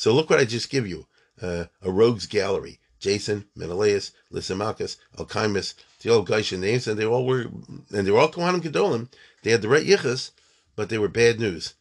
So 0.00 0.14
look 0.14 0.30
what 0.30 0.40
I 0.40 0.46
just 0.46 0.70
give 0.70 0.86
you. 0.86 1.06
Uh, 1.42 1.66
a 1.82 1.90
rogues 1.90 2.24
gallery. 2.24 2.78
Jason, 3.00 3.44
Menelaus, 3.54 4.12
Lysimachus, 4.32 4.96
Alcimus, 5.18 5.74
the 6.00 6.08
old 6.08 6.26
Geisha 6.26 6.56
names, 6.56 6.88
and 6.88 6.98
they 6.98 7.04
all 7.04 7.26
were, 7.26 7.48
and 7.92 8.06
they 8.06 8.10
were 8.10 8.18
all 8.18 8.30
Kohanim 8.30 8.62
Gedolim. 8.62 9.08
They 9.42 9.50
had 9.50 9.60
the 9.60 9.68
right 9.68 9.84
yichus, 9.84 10.30
but 10.74 10.88
they 10.88 10.96
were 10.96 11.08
bad 11.08 11.38
news. 11.38 11.74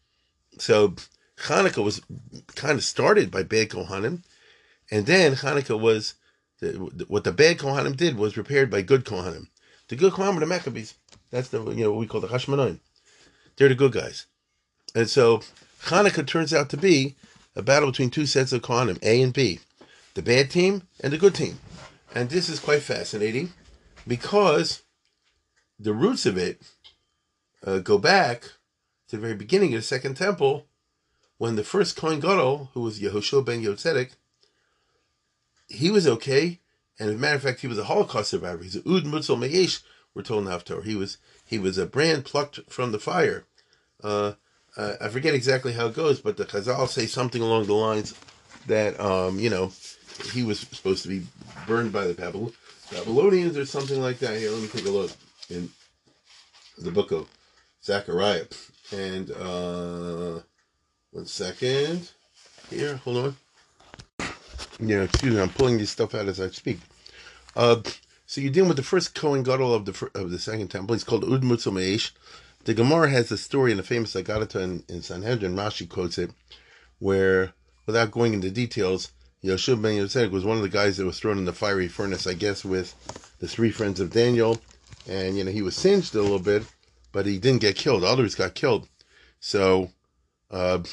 So 0.58 0.96
Hanukkah 1.44 1.82
was 1.82 2.02
kind 2.56 2.78
of 2.78 2.84
started 2.84 3.32
by 3.32 3.44
bad 3.44 3.70
Kohanim, 3.70 4.24
and 4.92 5.06
then 5.06 5.36
Hanukkah 5.36 5.80
was, 5.80 6.16
what 7.08 7.24
the 7.24 7.32
bad 7.32 7.58
Kohanim 7.58 7.96
did 7.96 8.18
was 8.18 8.36
repaired 8.36 8.70
by 8.70 8.82
good 8.82 9.06
Kohanim. 9.06 9.48
The 9.88 9.96
good 9.96 10.12
Kohanim 10.12 10.34
were 10.34 10.42
the 10.42 10.46
Maccabees. 10.46 10.94
That's 11.32 11.48
the, 11.48 11.64
you 11.72 11.86
know, 11.86 11.92
what 11.92 12.02
we 12.02 12.08
call 12.08 12.20
the 12.20 12.28
Hashmonaim. 12.28 12.82
They're 13.56 13.70
the 13.70 13.76
good 13.76 13.94
guys. 13.94 14.26
And 14.94 15.10
so 15.10 15.42
Hanukkah 15.84 16.28
turns 16.28 16.54
out 16.54 16.70
to 16.72 16.78
be 16.78 17.16
a 17.60 17.62
battle 17.62 17.92
between 17.92 18.10
two 18.10 18.26
sets 18.26 18.54
of 18.54 18.62
Kohanim, 18.62 18.98
A 19.04 19.22
and 19.22 19.34
B, 19.34 19.60
the 20.14 20.22
bad 20.22 20.50
team 20.50 20.84
and 21.02 21.14
the 21.14 21.18
good 21.18 21.36
team. 21.36 21.60
And 22.16 22.30
this 22.30 22.50
is 22.50 22.60
quite 22.60 22.82
fascinating 22.82 23.54
because 24.08 24.82
the 25.78 25.94
roots 25.94 26.26
of 26.26 26.38
it 26.38 26.62
uh, 27.66 27.80
go 27.80 27.98
back 27.98 28.44
to 29.10 29.18
the 29.18 29.22
very 29.22 29.36
beginning 29.36 29.74
of 29.74 29.82
the 29.82 29.86
Second 29.86 30.16
Temple 30.16 30.66
when 31.38 31.56
the 31.56 31.64
first 31.64 31.96
Kohen 31.96 32.20
Gadol, 32.20 32.70
who 32.74 32.82
was 32.82 33.00
Yehoshua 33.00 33.46
ben 33.46 33.64
Yotzedek, 33.64 34.12
he 35.68 35.92
was 35.92 36.08
okay. 36.08 36.60
And 36.98 37.10
as 37.10 37.16
a 37.16 37.20
matter 37.20 37.36
of 37.36 37.44
fact, 37.44 37.62
he 37.62 37.68
was 37.68 37.78
a 37.78 37.86
Holocaust 37.86 38.32
survivor. 38.32 38.64
He's 38.64 38.76
a 38.76 38.80
Ud 38.80 39.04
Mutzel 39.04 39.38
Meyesh, 39.38 39.82
we're 40.14 40.24
told 40.24 40.46
in 40.46 40.52
Haftorah. 40.52 40.84
He 40.84 40.96
was 40.96 41.18
he 41.46 41.60
was 41.60 41.78
a 41.78 41.86
brand 41.86 42.26
plucked 42.26 42.60
from 42.70 42.92
the 42.92 43.00
fire. 43.00 43.46
Uh, 44.04 44.34
uh, 44.78 44.94
I 45.02 45.10
forget 45.10 45.34
exactly 45.34 45.74
how 45.74 45.88
it 45.88 45.96
goes, 45.96 46.20
but 46.20 46.38
the 46.38 46.46
Chazal 46.46 46.88
say 46.88 47.06
something 47.06 47.42
along 47.42 47.66
the 47.66 47.74
lines 47.74 48.14
that 48.68 49.00
um, 49.00 49.40
you 49.40 49.50
know 49.50 49.72
he 50.32 50.44
was 50.44 50.60
supposed 50.60 51.04
to 51.04 51.10
be 51.10 51.26
burned 51.68 51.92
by 51.92 52.06
the 52.08 52.14
Babylonians 52.14 53.58
or 53.58 53.66
something 53.66 54.02
like 54.02 54.20
that. 54.20 54.38
Here, 54.38 54.52
let 54.52 54.62
me 54.62 54.68
take 54.68 54.86
a 54.86 54.90
look 54.90 55.12
in 55.50 55.70
the 56.78 56.92
book 56.92 57.12
of 57.12 57.28
Zechariah. 57.84 58.46
And 58.92 59.32
uh, 59.32 60.40
one 61.12 61.26
second. 61.26 62.12
Here, 62.70 62.98
hold 62.98 63.18
on. 63.18 63.36
Yeah, 64.80 65.04
excuse 65.04 65.36
me, 65.36 65.42
I'm 65.42 65.50
pulling 65.50 65.78
this 65.78 65.90
stuff 65.90 66.16
out 66.16 66.28
as 66.28 66.40
I 66.40 66.50
speak. 66.50 66.80
Uh, 67.56 67.82
so 68.26 68.42
you're 68.42 68.52
dealing 68.52 68.70
with 68.70 68.78
the 68.78 68.84
first 68.84 69.16
Kohen 69.16 69.44
Gadol 69.44 69.74
of 69.74 69.86
the 69.86 70.12
of 70.16 70.32
the 70.32 70.40
second 70.40 70.70
temple. 70.70 70.96
He's 70.96 71.04
called 71.04 71.24
Ud 71.24 71.42
Mutzel 71.42 71.74
the 72.70 72.76
Gemara 72.76 73.10
has 73.10 73.32
a 73.32 73.38
story 73.40 73.72
in 73.72 73.78
the 73.78 73.84
famous 73.84 74.14
Agadata 74.14 74.62
in, 74.62 74.84
in 74.88 75.02
Sanhedrin, 75.02 75.56
Rashi 75.56 75.90
quotes 75.90 76.20
it, 76.20 76.30
where, 77.00 77.54
without 77.88 78.12
going 78.12 78.36
into 78.36 78.52
details, 78.52 79.12
Yoshua 79.44 79.82
ben 79.82 79.96
Yosef 79.96 80.32
was 80.32 80.46
one 80.46 80.58
of 80.58 80.62
the 80.62 80.70
guys 80.70 80.98
that 80.98 81.06
was 81.08 81.20
thrown 81.20 81.40
in 81.40 81.46
the 81.46 81.52
fiery 81.52 81.88
furnace, 81.88 82.28
I 82.28 82.36
guess, 82.36 82.64
with 82.64 82.94
the 83.40 83.48
three 83.48 83.72
friends 83.72 84.00
of 84.00 84.12
Daniel. 84.12 84.62
And, 85.08 85.36
you 85.36 85.44
know, 85.44 85.50
he 85.50 85.64
was 85.64 85.76
singed 85.76 86.14
a 86.14 86.22
little 86.22 86.38
bit, 86.38 86.62
but 87.12 87.26
he 87.26 87.40
didn't 87.40 87.62
get 87.62 87.76
killed. 87.76 88.04
Others 88.04 88.36
got 88.36 88.54
killed. 88.54 88.88
So, 89.40 89.90
uh, 90.52 90.84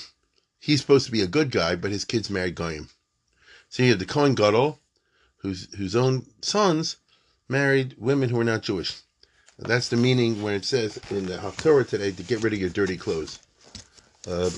he's 0.59 0.81
supposed 0.81 1.05
to 1.05 1.13
be 1.13 1.21
a 1.21 1.27
good 1.27 1.51
guy, 1.51 1.77
but 1.77 1.91
his 1.91 2.07
kids 2.07 2.31
married 2.31 2.55
Goyim. 2.55 2.89
So 3.69 3.83
you 3.83 3.91
have 3.91 3.99
the 3.99 4.07
Kohen 4.07 4.35
Gadol, 4.35 4.81
whose, 5.43 5.75
whose 5.75 5.95
own 5.95 6.25
sons 6.41 6.97
married 7.51 7.97
women 7.99 8.31
who 8.31 8.39
were 8.39 8.45
not 8.45 8.63
Jewish. 8.63 9.03
That's 9.59 9.89
the 9.89 9.97
meaning 9.97 10.43
when 10.43 10.55
it 10.55 10.65
says 10.67 10.99
in 11.11 11.27
the 11.27 11.39
Haftorah 11.39 11.89
today 11.89 12.13
to 12.13 12.23
get 12.23 12.43
rid 12.43 12.53
of 12.53 12.61
your 12.61 12.71
dirty 12.71 12.97
clothes. 12.97 13.41
Uh, 14.29 14.51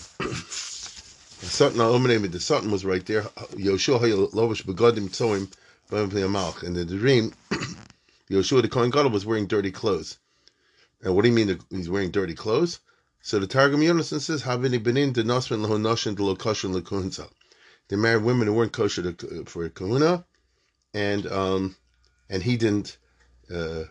Satan 1.40 1.78
Omenem, 1.78 2.32
the 2.32 2.40
Satan 2.40 2.70
was 2.70 2.84
right 2.84 3.04
there. 3.06 3.22
Yoshua 3.54 4.00
Lovish 4.32 4.64
Begodim 4.64 5.08
Tzoim 5.10 5.46
Malch. 5.90 6.62
And 6.62 6.74
the 6.74 6.84
dream, 6.84 7.32
Yoshua 8.30 8.62
the 8.62 8.68
Kohen 8.68 8.90
Gadol 8.90 9.10
was 9.10 9.24
wearing 9.24 9.46
dirty 9.46 9.70
clothes. 9.70 10.18
And 11.02 11.14
what 11.14 11.22
do 11.22 11.28
you 11.28 11.34
mean 11.34 11.60
he's 11.70 11.88
wearing 11.88 12.10
dirty 12.10 12.34
clothes? 12.34 12.80
So 13.20 13.38
the 13.38 13.46
Targum 13.46 13.80
Yonason 13.80 14.20
says, 14.20 14.42
Havini 14.42 14.82
benin 14.82 15.12
de 15.12 15.22
nosrin 15.22 15.64
lehonoshin 15.64 16.16
de 16.16 16.22
lokoshin 16.22 16.74
lekunza. 16.74 17.28
They 17.88 17.96
married 17.96 18.24
women 18.24 18.48
who 18.48 18.54
weren't 18.54 18.72
kosher 18.72 19.12
to, 19.12 19.44
for 19.44 19.68
kahuna, 19.68 20.24
and 20.92 21.26
um, 21.26 21.76
and 22.28 22.42
he 22.42 22.56
didn't 22.56 22.98
uh, 23.54 23.84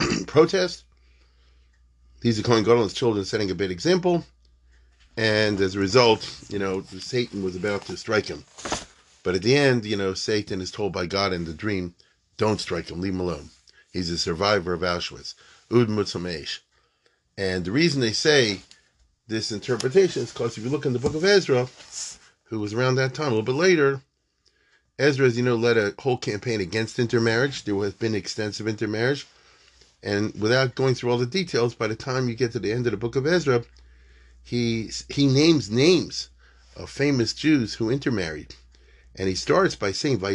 protest. 0.26 0.84
These 2.20 2.38
are 2.38 2.42
Kohen 2.42 2.64
Gadol's 2.64 2.92
children 2.92 3.24
setting 3.24 3.50
a 3.50 3.54
bad 3.54 3.70
example, 3.70 4.24
and 5.16 5.60
as 5.60 5.74
a 5.74 5.78
result, 5.78 6.28
you 6.48 6.58
know, 6.58 6.82
Satan 6.82 7.42
was 7.42 7.56
about 7.56 7.86
to 7.86 7.96
strike 7.96 8.26
him. 8.26 8.44
But 9.22 9.34
at 9.34 9.42
the 9.42 9.56
end, 9.56 9.84
you 9.84 9.96
know, 9.96 10.14
Satan 10.14 10.60
is 10.60 10.70
told 10.70 10.92
by 10.92 11.06
God 11.06 11.32
in 11.32 11.44
the 11.44 11.52
dream, 11.52 11.94
don't 12.36 12.60
strike 12.60 12.90
him, 12.90 13.00
leave 13.00 13.14
him 13.14 13.20
alone. 13.20 13.50
He's 13.92 14.10
a 14.10 14.18
survivor 14.18 14.72
of 14.72 14.80
Auschwitz. 14.80 15.34
Ud 15.70 15.88
Mutzamesh. 15.88 16.60
And 17.36 17.64
the 17.64 17.72
reason 17.72 18.00
they 18.00 18.12
say 18.12 18.60
this 19.28 19.52
interpretation 19.52 20.22
is 20.22 20.32
because 20.32 20.58
if 20.58 20.64
you 20.64 20.70
look 20.70 20.86
in 20.86 20.92
the 20.92 20.98
book 20.98 21.14
of 21.14 21.24
Ezra, 21.24 21.68
who 22.44 22.60
was 22.60 22.74
around 22.74 22.96
that 22.96 23.14
time, 23.14 23.28
a 23.28 23.30
little 23.30 23.42
bit 23.42 23.54
later, 23.54 24.02
Ezra, 24.98 25.26
as 25.26 25.36
you 25.36 25.42
know, 25.42 25.56
led 25.56 25.78
a 25.78 25.94
whole 25.98 26.18
campaign 26.18 26.60
against 26.60 26.98
intermarriage. 26.98 27.64
There 27.64 27.74
has 27.82 27.94
been 27.94 28.14
extensive 28.14 28.68
intermarriage. 28.68 29.26
And 30.02 30.34
without 30.40 30.74
going 30.74 30.94
through 30.94 31.10
all 31.10 31.18
the 31.18 31.26
details, 31.26 31.74
by 31.74 31.86
the 31.86 31.96
time 31.96 32.28
you 32.28 32.34
get 32.34 32.52
to 32.52 32.58
the 32.58 32.72
end 32.72 32.86
of 32.86 32.92
the 32.92 32.96
book 32.96 33.16
of 33.16 33.26
Ezra, 33.26 33.64
he 34.42 34.90
he 35.08 35.26
names 35.26 35.70
names 35.70 36.30
of 36.76 36.88
famous 36.88 37.34
Jews 37.34 37.74
who 37.74 37.90
intermarried. 37.90 38.54
And 39.16 39.28
he 39.28 39.34
starts 39.34 39.74
by 39.76 39.92
saying, 39.92 40.20
now, 40.20 40.28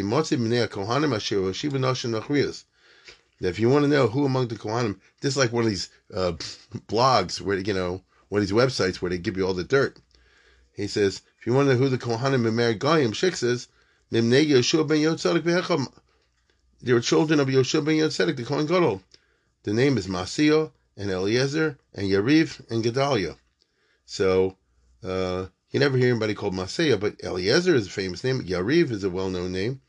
if 3.50 3.60
you 3.60 3.70
want 3.70 3.84
to 3.84 3.90
know 3.90 4.08
who 4.08 4.26
among 4.26 4.48
the 4.48 4.56
Kohanim, 4.56 5.00
this 5.22 5.34
is 5.34 5.38
like 5.38 5.52
one 5.52 5.64
of 5.66 5.70
these 5.70 5.90
uh, 6.14 6.34
blogs 6.88 7.42
where, 7.42 7.58
you 7.58 7.74
know, 7.74 8.02
one 8.30 8.42
of 8.42 8.48
these 8.48 8.56
websites 8.56 8.98
where 8.98 9.10
they 9.10 9.18
give 9.18 9.36
you 9.38 9.46
all 9.46 9.54
the 9.54 9.64
dirt. 9.64 9.98
He 10.74 10.88
says, 10.88 11.22
if 11.40 11.48
you 11.48 11.54
want 11.54 11.68
to 11.68 11.74
know 11.74 11.80
who 11.80 11.90
the 11.90 11.98
Kohanim 11.98 12.46
and 12.48 12.56
Mary 12.56 12.76
Goyim, 12.76 13.12
Shik 13.14 13.36
says, 13.36 13.68
Mimne 14.12 14.48
Yoshua 14.48 14.88
ben. 14.88 15.88
They 16.82 16.94
were 16.94 17.00
children 17.02 17.40
of 17.40 17.48
Yoshua 17.48 17.84
ben 17.84 17.96
Yotzadik, 17.96 18.36
the 18.38 18.44
Kohen 18.44 18.68
Gadol. 18.68 19.02
The 19.66 19.74
name 19.74 19.98
is 19.98 20.06
Masio 20.06 20.72
and 20.96 21.10
Eliezer 21.10 21.80
and 21.96 22.08
Yariv 22.08 22.70
and 22.70 22.84
Gedalia. 22.84 23.36
So, 24.06 24.58
uh, 25.04 25.48
you 25.72 25.80
never 25.80 25.98
hear 25.98 26.12
anybody 26.12 26.36
called 26.36 26.54
Maseo, 26.54 27.00
but 27.00 27.16
Eliezer 27.24 27.74
is 27.74 27.88
a 27.88 27.90
famous 27.90 28.24
name. 28.24 28.44
Yariv 28.44 28.92
is 28.92 29.04
a 29.04 29.10
well-known 29.10 29.52
name 29.52 29.82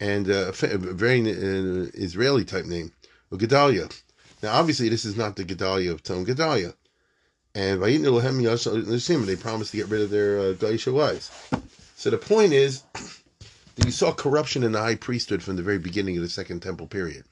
and 0.00 0.28
uh, 0.28 0.48
a 0.48 0.76
very 0.76 1.22
uh, 1.22 1.88
Israeli 1.94 2.44
type 2.44 2.66
name, 2.66 2.92
Gedalia. 3.32 3.90
Now, 4.42 4.52
obviously, 4.52 4.90
this 4.90 5.06
is 5.06 5.16
not 5.16 5.36
the 5.36 5.46
Gedalia 5.46 5.92
of 5.92 6.02
Tzom 6.02 6.26
Gedalia. 6.26 6.74
And 7.54 7.82
they 9.26 9.36
promised 9.36 9.70
to 9.70 9.76
get 9.78 9.88
rid 9.88 10.02
of 10.02 10.10
their 10.10 10.40
uh, 10.40 10.52
Gaisha 10.52 10.92
wives. 10.92 11.30
So 11.96 12.10
the 12.10 12.18
point 12.18 12.52
is 12.52 12.82
that 13.76 13.86
you 13.86 13.92
saw 13.92 14.12
corruption 14.12 14.62
in 14.62 14.72
the 14.72 14.82
high 14.82 14.96
priesthood 14.96 15.42
from 15.42 15.56
the 15.56 15.62
very 15.62 15.78
beginning 15.78 16.18
of 16.18 16.22
the 16.22 16.28
Second 16.28 16.60
Temple 16.60 16.86
period. 16.86 17.24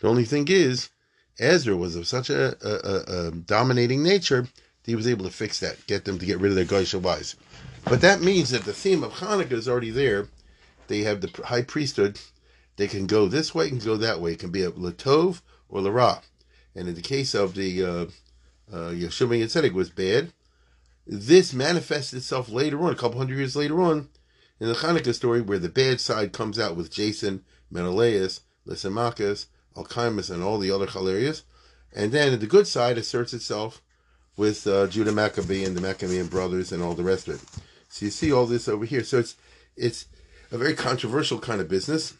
The 0.00 0.06
only 0.06 0.24
thing 0.24 0.46
is, 0.46 0.90
Ezra 1.38 1.76
was 1.76 1.96
of 1.96 2.06
such 2.06 2.30
a, 2.30 2.56
a, 2.66 3.28
a 3.28 3.30
dominating 3.30 4.02
nature 4.02 4.42
that 4.42 4.90
he 4.90 4.96
was 4.96 5.06
able 5.06 5.24
to 5.24 5.30
fix 5.30 5.60
that, 5.60 5.86
get 5.86 6.04
them 6.04 6.18
to 6.18 6.26
get 6.26 6.38
rid 6.38 6.50
of 6.50 6.56
their 6.56 6.64
Gaisha 6.64 7.00
wives. 7.00 7.36
But 7.84 8.00
that 8.00 8.20
means 8.20 8.50
that 8.50 8.64
the 8.64 8.72
theme 8.72 9.02
of 9.04 9.12
Hanukkah 9.12 9.52
is 9.52 9.68
already 9.68 9.90
there 9.90 10.28
they 10.88 11.00
have 11.00 11.20
the 11.20 11.30
high 11.44 11.62
priesthood. 11.62 12.18
They 12.76 12.88
can 12.88 13.06
go 13.06 13.28
this 13.28 13.54
way 13.54 13.68
and 13.68 13.82
go 13.82 13.96
that 13.96 14.20
way. 14.20 14.32
It 14.32 14.40
can 14.40 14.50
be 14.50 14.62
a 14.62 14.70
Latov 14.70 15.42
or 15.68 15.82
Lara. 15.82 16.22
And 16.74 16.88
in 16.88 16.94
the 16.94 17.02
case 17.02 17.34
of 17.34 17.54
the 17.54 17.84
uh, 17.84 18.06
uh, 18.72 18.90
Yeshua 18.90 19.40
Yitzhak 19.40 19.72
was 19.72 19.90
bad. 19.90 20.32
This 21.06 21.54
manifests 21.54 22.12
itself 22.12 22.48
later 22.50 22.82
on, 22.82 22.92
a 22.92 22.96
couple 22.96 23.18
hundred 23.18 23.38
years 23.38 23.56
later 23.56 23.80
on, 23.80 24.08
in 24.60 24.68
the 24.68 24.74
Hanukkah 24.74 25.14
story, 25.14 25.40
where 25.40 25.58
the 25.58 25.68
bad 25.68 26.00
side 26.00 26.32
comes 26.32 26.58
out 26.58 26.76
with 26.76 26.90
Jason, 26.90 27.44
Menelaus, 27.70 28.40
Lysimachus, 28.66 29.46
Alcimus, 29.78 30.30
and 30.30 30.42
all 30.42 30.58
the 30.58 30.70
other 30.70 30.86
Chalerias. 30.86 31.42
And 31.94 32.12
then 32.12 32.38
the 32.38 32.46
good 32.46 32.66
side 32.66 32.98
asserts 32.98 33.32
itself 33.32 33.80
with 34.36 34.66
uh, 34.66 34.86
Judah 34.86 35.12
Maccabee 35.12 35.64
and 35.64 35.76
the 35.76 35.80
Maccabean 35.80 36.26
brothers 36.28 36.72
and 36.72 36.82
all 36.82 36.94
the 36.94 37.02
rest 37.02 37.28
of 37.28 37.42
it. 37.42 37.62
So 37.88 38.04
you 38.04 38.10
see 38.10 38.32
all 38.32 38.46
this 38.46 38.68
over 38.68 38.84
here. 38.84 39.04
So 39.04 39.18
it's 39.18 39.36
it's 39.76 40.06
a 40.50 40.58
very 40.58 40.74
controversial 40.74 41.38
kind 41.38 41.60
of 41.60 41.68
business. 41.68 42.14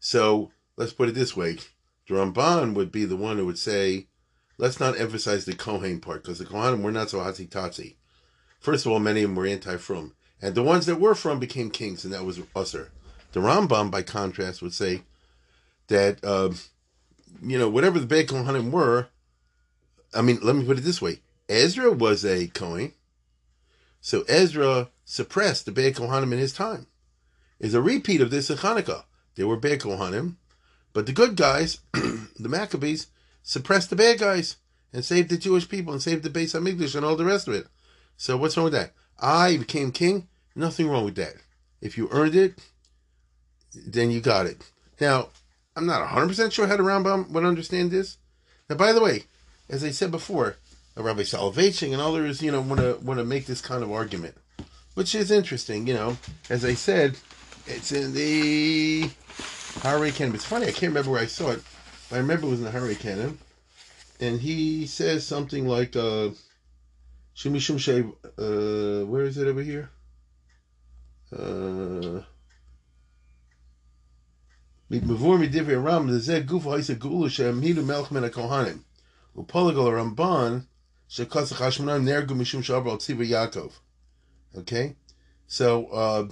So 0.00 0.50
let's 0.76 0.92
put 0.92 1.08
it 1.08 1.14
this 1.14 1.36
way: 1.36 1.58
Ramban 2.08 2.74
would 2.74 2.90
be 2.90 3.04
the 3.04 3.16
one 3.16 3.36
who 3.36 3.46
would 3.46 3.58
say, 3.58 4.06
let's 4.56 4.80
not 4.80 4.98
emphasize 4.98 5.44
the 5.44 5.54
Kohen 5.54 6.00
part 6.00 6.22
because 6.22 6.38
the 6.38 6.44
Kohanim 6.44 6.82
were 6.82 6.92
not 6.92 7.10
so 7.10 7.18
hatzی 7.18 7.48
tatzi. 7.48 7.96
First 8.60 8.86
of 8.86 8.92
all, 8.92 8.98
many 8.98 9.22
of 9.22 9.30
them 9.30 9.36
were 9.36 9.46
anti-from, 9.46 10.14
and 10.42 10.54
the 10.54 10.62
ones 10.62 10.86
that 10.86 11.00
were 11.00 11.14
from 11.14 11.38
became 11.38 11.70
kings, 11.70 12.04
and 12.04 12.12
that 12.12 12.24
was 12.24 12.40
usher. 12.56 12.90
The 13.32 13.40
Rambam, 13.40 13.90
by 13.90 14.02
contrast, 14.02 14.62
would 14.62 14.74
say 14.74 15.02
that 15.88 16.24
uh, 16.24 16.50
you 17.42 17.58
know 17.58 17.68
whatever 17.68 17.98
the 17.98 18.06
bad 18.06 18.28
Kohanim 18.28 18.70
were. 18.70 19.08
I 20.14 20.22
mean, 20.22 20.38
let 20.42 20.56
me 20.56 20.64
put 20.64 20.78
it 20.78 20.84
this 20.84 21.02
way: 21.02 21.20
Ezra 21.48 21.92
was 21.92 22.24
a 22.24 22.46
Kohen, 22.48 22.92
so 24.00 24.22
Ezra 24.28 24.88
suppressed 25.04 25.66
the 25.66 25.72
bad 25.72 25.94
Kohanim 25.94 26.32
in 26.32 26.38
his 26.38 26.52
time 26.52 26.86
is 27.58 27.74
a 27.74 27.82
repeat 27.82 28.20
of 28.20 28.30
this 28.30 28.50
in 28.50 28.56
Hanukkah. 28.56 29.04
They 29.34 29.44
were 29.44 29.56
bad 29.56 29.80
Kohanim, 29.80 30.36
but 30.92 31.06
the 31.06 31.12
good 31.12 31.36
guys, 31.36 31.80
the 31.92 32.48
Maccabees, 32.48 33.08
suppressed 33.42 33.90
the 33.90 33.96
bad 33.96 34.18
guys 34.18 34.56
and 34.92 35.04
saved 35.04 35.30
the 35.30 35.36
Jewish 35.36 35.68
people 35.68 35.92
and 35.92 36.02
saved 36.02 36.22
the 36.22 36.30
Beis 36.30 36.58
Hamikdash 36.58 36.94
and 36.94 37.04
all 37.04 37.16
the 37.16 37.24
rest 37.24 37.48
of 37.48 37.54
it. 37.54 37.66
So 38.16 38.36
what's 38.36 38.56
wrong 38.56 38.64
with 38.64 38.72
that? 38.72 38.92
I 39.20 39.56
became 39.56 39.92
king. 39.92 40.28
Nothing 40.54 40.88
wrong 40.88 41.04
with 41.04 41.16
that. 41.16 41.34
If 41.80 41.96
you 41.96 42.08
earned 42.10 42.34
it, 42.34 42.58
then 43.74 44.10
you 44.10 44.20
got 44.20 44.46
it. 44.46 44.70
Now, 45.00 45.28
I'm 45.78 45.86
not 45.86 46.08
100% 46.08 46.50
sure 46.50 46.66
how 46.66 46.76
the 46.76 46.82
Rambam 46.82 47.30
would 47.30 47.44
understand 47.44 47.92
this. 47.92 48.18
Now, 48.68 48.74
by 48.74 48.92
the 48.92 49.00
way, 49.00 49.24
as 49.68 49.84
I 49.84 49.90
said 49.90 50.10
before, 50.10 50.56
Rabbi 50.96 51.22
Soloveitchik 51.22 51.92
and 51.92 52.02
others, 52.02 52.42
you 52.42 52.50
know, 52.50 52.60
want 52.60 52.80
to 52.80 52.98
want 53.00 53.20
to 53.20 53.24
make 53.24 53.46
this 53.46 53.60
kind 53.60 53.84
of 53.84 53.92
argument, 53.92 54.36
which 54.94 55.14
is 55.14 55.30
interesting. 55.30 55.86
You 55.86 55.94
know, 55.94 56.16
as 56.50 56.64
I 56.64 56.74
said, 56.74 57.16
it's 57.66 57.92
in 57.92 58.12
the 58.12 59.08
Harry 59.82 60.10
Canon. 60.10 60.34
It's 60.34 60.44
funny, 60.44 60.66
I 60.66 60.72
can't 60.72 60.90
remember 60.90 61.12
where 61.12 61.20
I 61.20 61.26
saw 61.26 61.50
it, 61.50 61.62
but 62.10 62.16
I 62.16 62.18
remember 62.18 62.48
it 62.48 62.50
was 62.50 62.58
in 62.58 62.64
the 62.64 62.72
Harry 62.72 62.96
Canon. 62.96 63.38
And 64.18 64.40
he 64.40 64.84
says 64.88 65.24
something 65.24 65.68
like, 65.68 65.94
uh, 65.94 66.30
Shumi 67.36 67.60
Shum 67.60 68.14
uh, 68.36 69.06
where 69.06 69.22
is 69.22 69.38
it 69.38 69.46
over 69.46 69.62
here? 69.62 69.90
Uh, 71.32 72.22
מבואר 74.91 75.37
מדברי 75.37 75.75
הרם, 75.75 76.09
לזה 76.09 76.39
גוף 76.39 76.67
היסה 76.67 76.93
גאולה 76.93 77.29
שהעמידו 77.29 77.85
מלך 77.85 78.11
מן 78.11 78.23
הכהנים. 78.23 78.77
ופולגל 79.37 79.79
הרמב"ן, 79.79 80.59
שכסח 81.07 81.61
השמונה 81.61 81.97
נהרגו 81.97 82.35
משום 82.35 82.63
שעבר 82.63 82.91
על 82.91 82.97
ציווה 82.97 83.25
יעקב. 83.25 83.67
Okay? 84.55 84.95
So, 85.47 85.87
uh, 85.87 86.23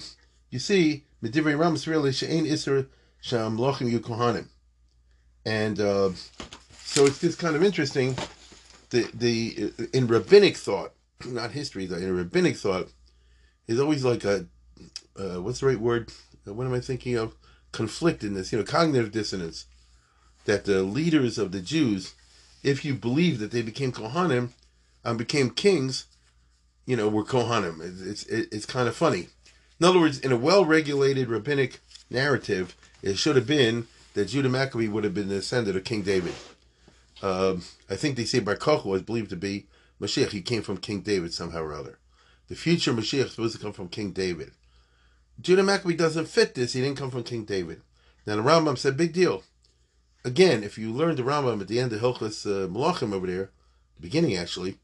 you 0.49 0.59
see, 0.59 1.05
Medivrei 1.23 1.55
Rambam 1.55 1.85
really 1.87 2.11
she'ain 2.11 2.45
iser 2.45 2.87
sham 3.21 3.57
lochim 3.57 3.91
yukohanim, 3.91 4.47
and 5.45 5.79
uh, 5.79 6.09
so 6.83 7.05
it's 7.05 7.21
just 7.21 7.37
kind 7.37 7.55
of 7.55 7.63
interesting. 7.63 8.17
The 8.89 9.07
the 9.13 9.71
in 9.93 10.07
rabbinic 10.07 10.57
thought, 10.57 10.93
not 11.25 11.51
history 11.51 11.85
though, 11.85 11.97
in 11.97 12.15
rabbinic 12.15 12.57
thought, 12.57 12.87
is 13.67 13.79
always 13.79 14.03
like 14.03 14.23
a 14.23 14.47
uh, 15.19 15.41
what's 15.41 15.59
the 15.59 15.67
right 15.67 15.79
word? 15.79 16.11
Uh, 16.47 16.53
what 16.53 16.65
am 16.65 16.73
I 16.73 16.79
thinking 16.79 17.15
of? 17.17 17.35
Conflictedness, 17.76 18.52
you 18.52 18.58
know, 18.58 18.64
cognitive 18.64 19.12
dissonance. 19.12 19.66
That 20.44 20.64
the 20.64 20.82
leaders 20.82 21.38
of 21.38 21.50
the 21.52 21.60
Jews, 21.60 22.14
if 22.62 22.84
you 22.84 22.94
believe 22.94 23.40
that 23.40 23.50
they 23.50 23.62
became 23.62 23.92
kohanim 23.92 24.50
and 25.04 25.18
became 25.18 25.50
kings, 25.50 26.06
you 26.86 26.96
know, 26.96 27.08
were 27.08 27.24
kohanim. 27.24 27.80
It's 27.80 28.22
it's, 28.24 28.52
it's 28.52 28.66
kind 28.66 28.88
of 28.88 28.94
funny 28.94 29.28
in 29.78 29.86
other 29.86 30.00
words, 30.00 30.18
in 30.18 30.32
a 30.32 30.36
well 30.36 30.64
regulated 30.64 31.28
rabbinic 31.28 31.80
narrative, 32.08 32.74
it 33.02 33.18
should 33.18 33.36
have 33.36 33.46
been 33.46 33.86
that 34.14 34.26
Judah 34.26 34.48
Maccabee 34.48 34.88
would 34.88 35.04
have 35.04 35.14
been 35.14 35.28
the 35.28 35.36
descendant 35.36 35.76
of 35.76 35.84
King 35.84 36.02
David. 36.02 36.32
Um, 37.22 37.62
I 37.90 37.96
think 37.96 38.16
they 38.16 38.24
say 38.24 38.38
Bar 38.40 38.56
Kochba 38.56 38.86
was 38.86 39.02
believed 39.02 39.30
to 39.30 39.36
be 39.36 39.66
Mashiach. 40.00 40.30
He 40.30 40.40
came 40.40 40.62
from 40.62 40.78
King 40.78 41.00
David 41.00 41.34
somehow 41.34 41.62
or 41.62 41.74
other. 41.74 41.98
The 42.48 42.54
future 42.54 42.92
Mashiach 42.92 43.24
was 43.24 43.32
supposed 43.32 43.56
to 43.56 43.62
come 43.62 43.72
from 43.72 43.88
King 43.88 44.12
David. 44.12 44.52
Judah 45.40 45.62
Maccabee 45.62 45.96
doesn't 45.96 46.28
fit 46.28 46.54
this. 46.54 46.72
He 46.72 46.80
didn't 46.80 46.98
come 46.98 47.10
from 47.10 47.22
King 47.22 47.44
David. 47.44 47.82
Now 48.26 48.36
the 48.36 48.42
Rambam 48.42 48.78
said, 48.78 48.96
big 48.96 49.12
deal. 49.12 49.42
Again, 50.24 50.64
if 50.64 50.76
you 50.76 50.92
learn 50.92 51.16
the 51.16 51.22
Rambam 51.22 51.60
at 51.60 51.68
the 51.68 51.78
end 51.78 51.92
of 51.92 52.00
Hilchas 52.00 52.46
uh, 52.46 52.66
Malachim 52.68 53.12
over 53.12 53.26
there, 53.26 53.50
the 53.94 54.02
beginning 54.02 54.36
actually, 54.36 54.78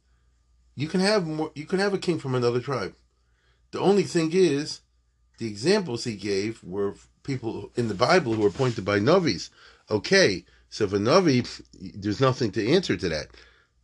you 0.74 0.88
can 0.88 1.00
have 1.00 1.26
more. 1.26 1.50
You 1.54 1.66
can 1.66 1.80
have 1.80 1.92
a 1.92 1.98
king 1.98 2.18
from 2.18 2.34
another 2.34 2.60
tribe. 2.60 2.94
The 3.72 3.80
only 3.80 4.04
thing 4.04 4.30
is, 4.32 4.80
the 5.38 5.46
examples 5.46 6.04
he 6.04 6.16
gave 6.16 6.62
were 6.62 6.94
people 7.22 7.70
in 7.74 7.88
the 7.88 7.94
Bible 7.94 8.34
who 8.34 8.42
were 8.42 8.48
appointed 8.48 8.84
by 8.84 8.98
Navis. 8.98 9.50
Okay, 9.90 10.44
so 10.70 10.84
if 10.84 10.92
a 10.92 10.98
Navi, 10.98 11.62
there's 11.94 12.20
nothing 12.20 12.52
to 12.52 12.66
answer 12.66 12.96
to 12.96 13.08
that. 13.08 13.28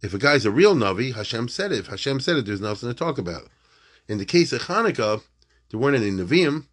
If 0.01 0.15
a 0.15 0.19
guy's 0.19 0.47
a 0.47 0.51
real 0.51 0.75
Navi, 0.75 1.15
Hashem 1.15 1.49
said 1.49 1.73
it. 1.73 1.81
If 1.81 1.87
Hashem 1.89 2.21
said 2.21 2.37
it, 2.37 2.47
there's 2.47 2.61
nothing 2.61 2.89
to 2.89 2.95
talk 2.95 3.19
about. 3.19 3.49
In 4.07 4.19
the 4.19 4.25
case 4.25 4.53
of 4.53 4.63
Hanukkah, 4.63 5.23
there 5.71 5.81
weren't 5.81 5.97
any 5.97 6.11
Nevi'im. 6.11 6.67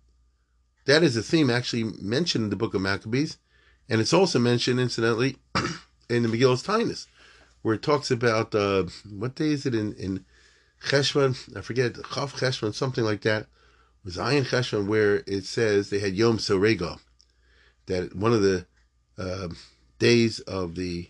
That 0.85 1.03
is 1.03 1.17
a 1.17 1.23
theme 1.23 1.49
actually 1.49 1.83
mentioned 1.83 2.45
in 2.45 2.49
the 2.49 2.55
book 2.55 2.73
of 2.73 2.81
Maccabees, 2.81 3.37
and 3.89 3.99
it's 3.99 4.13
also 4.13 4.39
mentioned, 4.39 4.79
incidentally, 4.79 5.37
in 6.09 6.23
the 6.23 6.29
Megillas 6.29 6.65
Taanis, 6.65 7.07
where 7.61 7.75
it 7.75 7.81
talks 7.81 8.11
about 8.11 8.53
uh, 8.53 8.83
what 9.09 9.35
day 9.35 9.49
is 9.49 9.65
it 9.65 9.73
in 9.73 9.93
in 9.93 10.25
Cheshvan? 10.85 11.57
I 11.57 11.61
forget 11.61 11.93
Chav 11.93 12.33
Cheshvan, 12.33 12.73
something 12.73 13.03
like 13.03 13.21
that. 13.21 13.43
It 13.43 14.05
was 14.05 14.17
Ayin 14.17 14.45
Cheshvan 14.45 14.87
where 14.87 15.23
it 15.25 15.45
says 15.45 15.89
they 15.89 15.99
had 15.99 16.13
Yom 16.13 16.37
Sorega, 16.37 16.99
that 17.87 18.15
one 18.15 18.33
of 18.33 18.43
the 18.43 18.65
uh, 19.17 19.47
days 19.97 20.39
of 20.41 20.75
the 20.75 21.09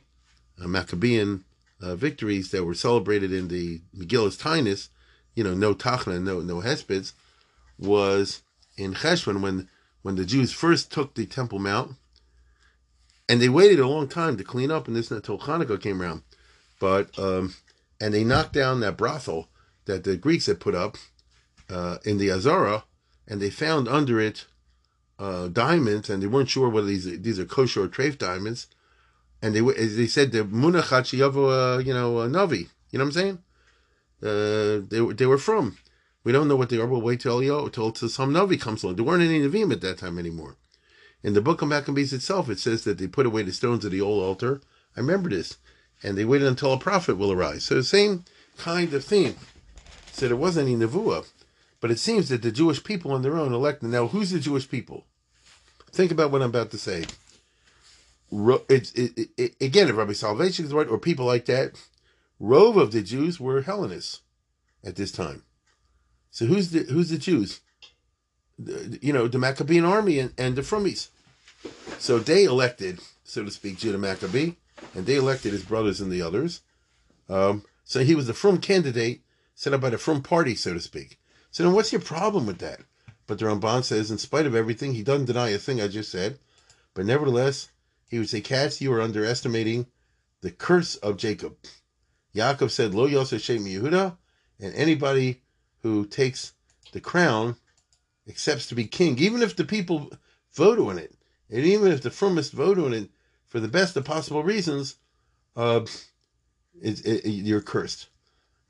uh, 0.62 0.67
Maccabean 0.67 1.43
uh, 1.82 1.95
victories 1.95 2.52
that 2.52 2.63
were 2.63 2.74
celebrated 2.74 3.34
in 3.34 3.50
the 3.50 3.82
Megillas 3.95 4.41
Taanis, 4.41 4.89
you 5.36 5.43
know, 5.43 5.54
no 5.54 5.76
Tachna, 5.76 6.21
no 6.21 6.39
no 6.39 6.62
Hespids, 6.62 7.12
was 7.78 8.44
in 8.78 8.94
Cheshvan 8.94 9.42
when 9.42 9.70
when 10.02 10.16
the 10.16 10.26
Jews 10.26 10.52
first 10.52 10.92
took 10.92 11.16
the 11.16 11.26
Temple 11.26 11.60
Mount, 11.60 11.96
and 13.28 13.42
they 13.42 13.50
waited 13.50 13.80
a 13.80 13.88
long 13.88 14.08
time 14.08 14.38
to 14.38 14.44
clean 14.44 14.70
up, 14.70 14.88
and 14.88 14.96
this 14.96 15.10
until 15.10 15.40
Hanukkah 15.40 15.82
came 15.82 16.02
around, 16.02 16.22
but 16.80 17.18
um, 17.18 17.56
and 18.00 18.14
they 18.14 18.24
knocked 18.24 18.54
down 18.54 18.82
that 18.82 18.98
brothel 18.98 19.50
that 19.86 20.04
the 20.04 20.16
Greeks 20.16 20.46
had 20.46 20.60
put 20.60 20.76
up 20.76 20.98
uh, 21.70 21.98
in 22.06 22.18
the 22.18 22.32
Azara, 22.32 22.84
and 23.28 23.42
they 23.42 23.50
found 23.50 23.88
under 23.88 24.20
it 24.20 24.46
uh, 25.18 25.48
diamonds, 25.48 26.10
and 26.10 26.22
they 26.22 26.28
weren't 26.28 26.50
sure 26.50 26.70
whether 26.70 26.88
these 26.88 27.06
these 27.22 27.40
are 27.40 27.46
kosher 27.46 27.84
or 27.84 27.88
treif 27.88 28.18
diamonds, 28.18 28.68
and 29.42 29.56
they 29.56 29.62
they 29.62 30.08
said 30.08 30.32
the 30.32 30.44
munachat 30.44 31.12
you 31.14 31.94
know 31.94 32.18
uh, 32.18 32.28
navi, 32.28 32.70
you 32.92 33.00
know 33.00 33.06
what 33.06 33.08
I'm 33.08 33.12
saying? 33.12 33.40
Uh, 34.22 34.86
they 34.90 35.14
they 35.14 35.26
were 35.26 35.38
from. 35.38 35.78
We 36.26 36.32
don't 36.32 36.48
know 36.48 36.56
what 36.56 36.70
they 36.70 36.80
are. 36.80 36.88
We'll 36.88 37.02
wait 37.02 37.22
till 37.22 37.42
you 37.42 37.70
till, 37.72 37.92
till 37.92 38.10
some 38.10 38.34
navi 38.34 38.60
comes 38.60 38.84
along. 38.84 38.96
There 38.96 39.06
weren't 39.06 39.24
any 39.24 39.40
navim 39.40 39.72
at 39.72 39.82
that 39.82 40.00
time 40.00 40.20
anymore. 40.20 40.58
In 41.24 41.34
the 41.34 41.42
book 41.42 41.62
of 41.62 41.70
Maccabees 41.70 42.14
itself, 42.14 42.50
it 42.50 42.60
says 42.60 42.84
that 42.84 42.98
they 42.98 43.08
put 43.08 43.28
away 43.28 43.44
the 43.44 43.54
stones 43.54 43.86
of 43.86 43.92
the 43.92 44.02
old 44.02 44.24
altar. 44.24 44.60
I 44.98 45.02
remember 45.02 45.30
this, 45.30 45.58
and 46.04 46.18
they 46.18 46.26
waited 46.26 46.48
until 46.48 46.74
a 46.74 46.80
prophet 46.80 47.16
will 47.16 47.32
arise. 47.32 47.64
So 47.64 47.76
the 47.76 47.84
same 47.84 48.26
kind 48.58 48.92
of 48.94 49.06
theme. 49.06 49.36
So 50.12 50.28
there 50.28 50.36
wasn't 50.36 50.68
any 50.68 50.78
nevuah. 50.78 51.28
But 51.80 51.92
it 51.92 52.00
seems 52.00 52.30
that 52.30 52.42
the 52.42 52.52
Jewish 52.52 52.84
people 52.84 53.12
on 53.12 53.22
their 53.22 53.38
own 53.38 53.54
elected. 53.54 53.90
Now, 53.90 54.08
who's 54.08 54.32
the 54.32 54.40
Jewish 54.40 54.68
people? 54.68 55.06
Think 55.92 56.12
about 56.12 56.32
what 56.32 56.42
I'm 56.42 56.50
about 56.50 56.72
to 56.72 56.80
say. 56.80 57.06
It's 58.32 58.92
it, 58.94 59.30
it, 59.38 59.56
again, 59.62 59.90
if 59.90 59.96
Rabbi 59.96 60.14
Soloveitchik 60.14 60.66
is 60.66 60.74
right, 60.74 60.88
or 60.88 60.98
people 60.98 61.26
like 61.28 61.46
that, 61.46 61.80
rove 62.40 62.78
of 62.78 62.92
the 62.92 63.04
Jews 63.04 63.40
were 63.40 63.62
Hellenists 63.62 64.22
at 64.84 64.96
this 64.96 65.12
time. 65.12 65.44
So 66.36 66.48
who's 66.48 66.71
the 66.71 66.80
who's 66.80 67.12
the 67.12 67.17
Jews? 67.17 67.62
The, 68.60 69.00
you 69.02 69.13
know, 69.13 69.30
the 69.30 69.39
Maccabean 69.39 69.86
army 69.86 70.19
and, 70.19 70.34
and 70.38 70.58
the 70.58 70.63
Frumies. 70.63 71.08
So 71.98 72.19
they 72.19 72.43
elected, 72.43 73.00
so 73.24 73.45
to 73.45 73.52
speak, 73.52 73.78
Judah 73.78 73.98
Maccabee, 73.98 74.56
and 74.93 75.06
they 75.06 75.15
elected 75.15 75.54
his 75.54 75.63
brothers 75.63 76.02
and 76.02 76.12
the 76.12 76.21
others. 76.21 76.60
Um, 77.30 77.63
so 77.86 78.04
he 78.04 78.15
was 78.15 78.28
the 78.28 78.34
Frum 78.34 78.58
candidate 78.58 79.21
set 79.54 79.71
up 79.71 79.80
by 79.80 79.91
the 79.91 79.98
Frum 79.98 80.21
party, 80.21 80.56
so 80.56 80.74
to 80.74 80.82
speak. 80.82 81.19
So 81.52 81.63
then 81.63 81.71
what's 81.71 81.93
your 81.93 82.02
problem 82.02 82.45
with 82.45 82.58
that? 82.58 82.82
But 83.28 83.39
the 83.39 83.45
Ramban 83.45 83.86
says, 83.86 84.12
in 84.12 84.17
spite 84.17 84.45
of 84.45 84.56
everything, 84.56 84.93
he 84.93 85.04
doesn't 85.04 85.28
deny 85.28 85.50
a 85.52 85.58
thing 85.58 85.80
I 85.80 85.88
just 85.88 86.12
said. 86.12 86.38
But 86.93 87.06
nevertheless, 87.06 87.69
he 88.10 88.19
would 88.19 88.28
say, 88.28 88.41
Katz, 88.41 88.82
you 88.82 88.91
are 88.91 89.02
underestimating 89.02 89.88
the 90.41 90.52
curse 90.52 90.98
of 90.98 91.15
Jacob. 91.15 91.56
Yaakov 92.36 92.71
said, 92.71 92.93
Lo 92.93 93.06
Yosef 93.06 93.41
Shem 93.41 93.63
Yehuda, 93.63 94.17
and 94.60 94.76
anybody 94.76 95.41
who 95.86 96.04
takes 96.04 96.54
the 96.93 97.00
crown 97.00 97.56
accepts 98.28 98.65
to 98.65 98.74
be 98.74 98.86
king, 98.86 99.19
even 99.19 99.43
if 99.43 99.56
the 99.56 99.63
people 99.63 100.12
vote 100.56 100.80
on 100.80 100.98
it, 100.98 101.13
and 101.52 101.63
even 101.63 101.91
if 101.91 102.02
the 102.02 102.10
firmest 102.10 102.54
vote 102.54 102.80
on 102.80 102.91
it 102.91 103.08
for 103.45 103.60
the 103.60 103.67
best 103.67 103.95
of 103.95 104.04
possible 104.04 104.41
reasons, 104.41 104.95
uh, 105.56 105.86
it, 106.82 107.06
it, 107.06 107.30
you're 107.30 107.62
cursed. 107.62 108.08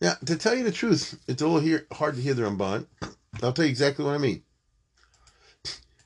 Now, 0.02 0.16
to 0.26 0.36
tell 0.36 0.56
you 0.56 0.66
the 0.66 0.74
truth, 0.74 1.18
it's 1.26 1.42
a 1.42 1.48
little 1.48 1.62
hear, 1.62 1.88
hard 1.94 2.16
to 2.16 2.22
hear 2.22 2.34
the 2.34 2.42
Ramban. 2.42 2.86
I'll 3.42 3.54
tell 3.54 3.64
you 3.64 3.72
exactly 3.72 4.04
what 4.04 4.16
I 4.16 4.18
mean. 4.18 4.44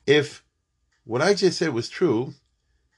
If 0.06 0.44
what 1.02 1.22
I 1.22 1.34
just 1.34 1.58
said 1.58 1.74
was 1.74 1.88
true, 1.88 2.34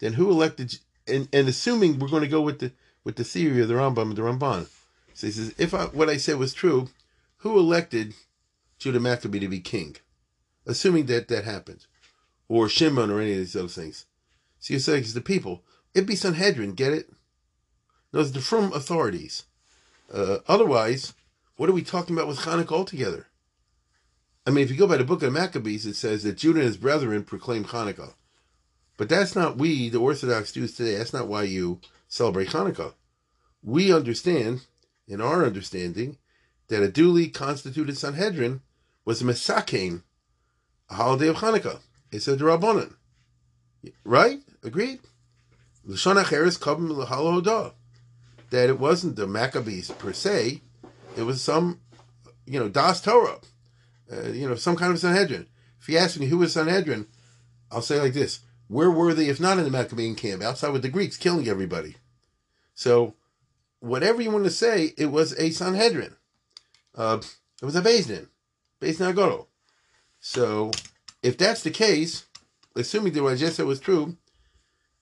then 0.01 0.12
who 0.12 0.31
elected? 0.31 0.79
And, 1.07 1.31
and 1.33 1.48
assuming 1.48 1.98
we're 1.98 2.09
going 2.09 2.25
to 2.25 2.29
go 2.29 2.42
with 2.42 2.59
the 2.59 2.72
with 3.05 3.16
the 3.16 3.25
theory 3.25 3.62
of 3.62 3.68
the 3.68 3.75
Rambam 3.75 4.03
and 4.03 4.16
the 4.16 4.22
Ramban, 4.22 4.68
so 5.14 5.27
he 5.27 5.33
says, 5.33 5.55
if 5.57 5.72
I, 5.72 5.87
what 5.87 6.11
I 6.11 6.18
said 6.18 6.37
was 6.37 6.53
true, 6.55 6.88
who 7.42 7.59
elected 7.59 8.14
Judah 8.78 9.00
Maccabee 9.00 9.40
to 9.40 9.48
be 9.48 9.61
king? 9.61 9.96
Assuming 10.64 11.07
that 11.07 11.26
that 11.26 11.44
happened, 11.44 11.87
or 12.48 12.68
Shimon 12.68 13.11
or 13.11 13.20
any 13.20 13.33
of 13.33 13.38
these 13.38 13.57
other 13.57 13.66
things. 13.66 14.07
So 14.61 14.74
you 14.74 14.78
say 14.81 14.98
it's 14.98 15.12
the 15.12 15.20
people. 15.20 15.64
It'd 15.92 16.07
be 16.07 16.14
Sanhedrin, 16.14 16.74
get 16.74 16.92
it? 16.92 17.11
Those 18.12 18.37
are 18.37 18.40
from 18.40 18.72
authorities. 18.72 19.44
Uh, 20.12 20.38
otherwise, 20.46 21.14
what 21.57 21.68
are 21.68 21.72
we 21.72 21.83
talking 21.83 22.14
about 22.14 22.28
with 22.28 22.40
Hanukkah 22.40 22.72
altogether? 22.72 23.26
I 24.46 24.50
mean, 24.50 24.62
if 24.62 24.70
you 24.70 24.76
go 24.76 24.87
by 24.87 24.96
the 24.96 25.05
book 25.05 25.22
of 25.24 25.33
Maccabees, 25.33 25.85
it 25.85 25.94
says 25.94 26.22
that 26.22 26.38
Judah 26.38 26.61
and 26.61 26.66
his 26.66 26.76
brethren 26.76 27.24
proclaim 27.24 27.64
Hanukkah. 27.64 28.14
But 28.96 29.09
that's 29.09 29.35
not 29.35 29.59
we, 29.59 29.88
the 29.88 29.98
Orthodox 29.98 30.52
Jews 30.52 30.76
today, 30.76 30.96
that's 30.96 31.12
not 31.12 31.26
why 31.26 31.42
you 31.42 31.81
celebrate 32.07 32.48
Hanukkah. 32.48 32.94
We 33.64 33.92
understand, 33.92 34.66
in 35.09 35.20
our 35.20 35.44
understanding, 35.44 36.18
that 36.72 36.82
a 36.82 36.88
duly 36.88 37.28
constituted 37.28 37.98
Sanhedrin 37.98 38.62
was 39.04 39.20
a 39.20 39.24
Mesakein, 39.26 40.04
a 40.88 40.94
holiday 40.94 41.28
of 41.28 41.37
Hanukkah. 41.37 41.80
It's 42.11 42.26
a 42.26 42.35
Drabonin. 42.35 42.94
Right? 44.04 44.40
Agreed? 44.64 45.00
L'shon 45.85 46.16
Acheres 46.16 46.58
Kabim 46.58 47.74
that 48.48 48.68
it 48.70 48.78
wasn't 48.78 49.16
the 49.16 49.26
Maccabees 49.26 49.90
per 49.90 50.14
se, 50.14 50.62
it 51.14 51.24
was 51.24 51.42
some, 51.42 51.80
you 52.46 52.58
know, 52.58 52.70
Das 52.70 53.02
Torah, 53.02 53.40
uh, 54.11 54.28
you 54.28 54.48
know, 54.48 54.54
some 54.54 54.76
kind 54.76 54.94
of 54.94 54.98
Sanhedrin. 54.98 55.48
If 55.78 55.90
you 55.90 55.98
ask 55.98 56.18
me 56.18 56.26
who 56.26 56.38
was 56.38 56.54
Sanhedrin, 56.54 57.06
I'll 57.70 57.82
say 57.82 58.00
like 58.00 58.14
this: 58.14 58.40
Where 58.68 58.90
were 58.90 59.12
they 59.12 59.28
if 59.28 59.38
not 59.38 59.58
in 59.58 59.64
the 59.64 59.70
Maccabean 59.70 60.14
camp, 60.14 60.42
outside 60.42 60.72
with 60.72 60.80
the 60.80 60.88
Greeks 60.88 61.18
killing 61.18 61.48
everybody? 61.48 61.96
So, 62.74 63.14
whatever 63.80 64.22
you 64.22 64.30
want 64.30 64.44
to 64.44 64.50
say, 64.50 64.94
it 64.96 65.06
was 65.06 65.38
a 65.38 65.50
Sanhedrin. 65.50 66.16
Uh, 66.94 67.20
it 67.61 67.64
was 67.64 67.76
a 67.76 67.83
Din, 67.83 68.28
Beis 68.81 68.98
Nagoro. 68.98 69.46
So, 70.20 70.70
if 71.22 71.38
that's 71.38 71.62
the 71.62 71.70
case, 71.70 72.26
assuming 72.76 73.12
that 73.12 73.22
what 73.22 73.33
I 73.33 73.37
just 73.37 73.57
said 73.57 73.66
was 73.66 73.81
true, 73.81 74.16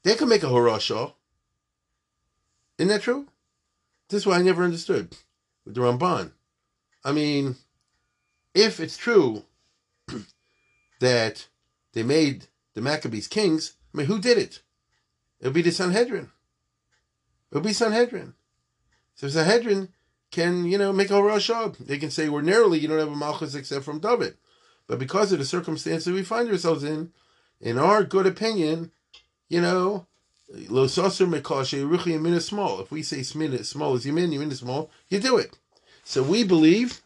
they 0.02 0.14
could 0.14 0.28
make 0.28 0.42
a 0.42 0.46
Horashah. 0.46 1.12
Isn't 2.78 2.88
that 2.88 3.02
true? 3.02 3.26
This 4.08 4.22
is 4.22 4.26
what 4.26 4.38
I 4.38 4.42
never 4.42 4.64
understood 4.64 5.16
with 5.64 5.74
the 5.74 5.80
Ramban. 5.80 6.32
I 7.04 7.12
mean, 7.12 7.56
if 8.54 8.80
it's 8.80 8.96
true 8.96 9.44
that 11.00 11.46
they 11.92 12.02
made 12.02 12.46
the 12.74 12.80
Maccabees 12.80 13.28
kings, 13.28 13.74
I 13.92 13.98
mean, 13.98 14.06
who 14.06 14.18
did 14.18 14.38
it? 14.38 14.62
It 15.40 15.46
would 15.46 15.54
be 15.54 15.62
the 15.62 15.72
Sanhedrin. 15.72 16.30
It 17.50 17.54
would 17.54 17.64
be 17.64 17.72
Sanhedrin. 17.72 18.34
So 19.14 19.28
Sanhedrin 19.28 19.88
can, 20.30 20.64
you 20.64 20.78
know, 20.78 20.92
make 20.92 21.10
a 21.10 21.14
Roshah. 21.14 21.76
They 21.78 21.98
can 21.98 22.10
say, 22.10 22.28
ordinarily, 22.28 22.78
you 22.78 22.88
don't 22.88 22.98
have 22.98 23.08
a 23.08 23.16
Malchus 23.16 23.54
except 23.54 23.84
from 23.84 24.00
David. 24.00 24.36
But 24.86 24.98
because 24.98 25.32
of 25.32 25.38
the 25.38 25.44
circumstances 25.44 26.12
we 26.12 26.22
find 26.22 26.50
ourselves 26.50 26.84
in, 26.84 27.12
in 27.60 27.78
our 27.78 28.02
good 28.02 28.26
opinion, 28.26 28.90
you 29.48 29.60
know, 29.60 30.06
small. 32.40 32.80
If 32.80 32.90
we 32.90 33.02
say 33.02 33.22
small 33.22 33.94
is 33.94 34.04
yamin, 34.04 34.32
yamin 34.32 34.50
is 34.50 34.58
small, 34.58 34.90
you 35.08 35.20
do 35.20 35.36
it. 35.36 35.56
So 36.04 36.22
we 36.22 36.42
believe 36.42 37.00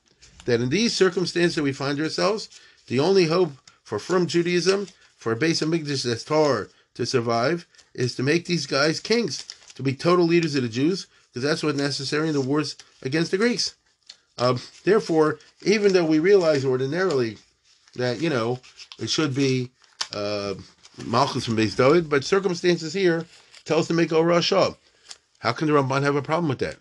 that 0.47 0.61
in 0.61 0.71
these 0.71 0.95
circumstances 0.95 1.63
we 1.63 1.73
find 1.73 2.01
ourselves, 2.01 2.49
the 2.87 3.01
only 3.01 3.27
hope 3.27 3.53
for 3.83 3.99
from 3.99 4.27
Judaism, 4.27 4.89
for 5.17 5.33
a 5.33 5.37
base 5.37 5.61
of 5.63 5.69
Migdash 5.69 6.05
that's 6.05 6.25
Torah 6.25 6.69
to 6.95 7.05
survive, 7.05 7.67
is 7.95 8.15
to 8.15 8.23
make 8.23 8.47
these 8.47 8.67
guys 8.67 9.01
kings, 9.01 9.47
to 9.75 9.83
be 9.83 9.95
total 9.95 10.27
leaders 10.27 10.55
of 10.55 10.63
the 10.63 10.69
Jews, 10.69 11.07
because 11.35 11.49
that's 11.49 11.65
what's 11.65 11.77
necessary 11.77 12.29
in 12.29 12.35
the 12.35 12.41
wars 12.41 12.77
against 13.03 13.33
the 13.33 13.37
Greeks. 13.37 13.75
Um, 14.39 14.61
therefore, 14.85 15.41
even 15.63 15.93
though 15.93 16.05
we 16.05 16.21
realize 16.21 16.65
ordinarily 16.65 17.39
that, 17.97 18.21
you 18.21 18.31
know, 18.31 18.61
it 19.01 19.11
should 19.11 19.35
be 19.35 19.71
uh, 20.15 20.55
Malchus 21.05 21.45
from 21.45 21.57
Beis 21.57 21.77
David, 21.77 22.09
but 22.09 22.25
circumstances 22.25 22.93
here 22.93 23.27
tell 23.65 23.81
us 23.81 23.89
to 23.89 23.95
make 23.95 24.13
Or 24.13 24.25
Rasha. 24.25 24.77
How 25.41 25.53
can 25.53 25.67
the 25.67 25.75
Ramban 25.75 26.03
have 26.03 26.17
a 26.17 26.23
problem 26.23 26.49
with 26.49 26.61
that? 26.61 26.77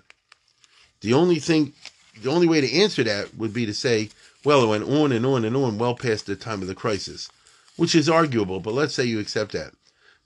The 1.02 1.14
only 1.14 1.40
thing, 1.40 1.74
the 2.22 2.30
only 2.30 2.48
way 2.48 2.62
to 2.62 2.72
answer 2.72 3.04
that 3.04 3.36
would 3.36 3.54
be 3.54 3.66
to 3.66 3.74
say, 3.74 4.10
Well, 4.46 4.64
it 4.64 4.68
went 4.68 4.84
on 4.84 5.12
and 5.12 5.26
on 5.26 5.46
and 5.46 5.56
on, 5.56 5.80
well 5.80 5.96
past 5.96 6.28
the 6.28 6.36
time 6.36 6.62
of 6.62 6.68
the 6.68 6.76
crisis, 6.76 7.30
which 7.76 7.96
is 7.96 8.08
arguable, 8.08 8.60
but 8.60 8.74
let's 8.74 8.94
say 8.94 9.04
you 9.04 9.20
accept 9.20 9.52
that. 9.54 9.74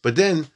But 0.02 0.18
then 0.18 0.48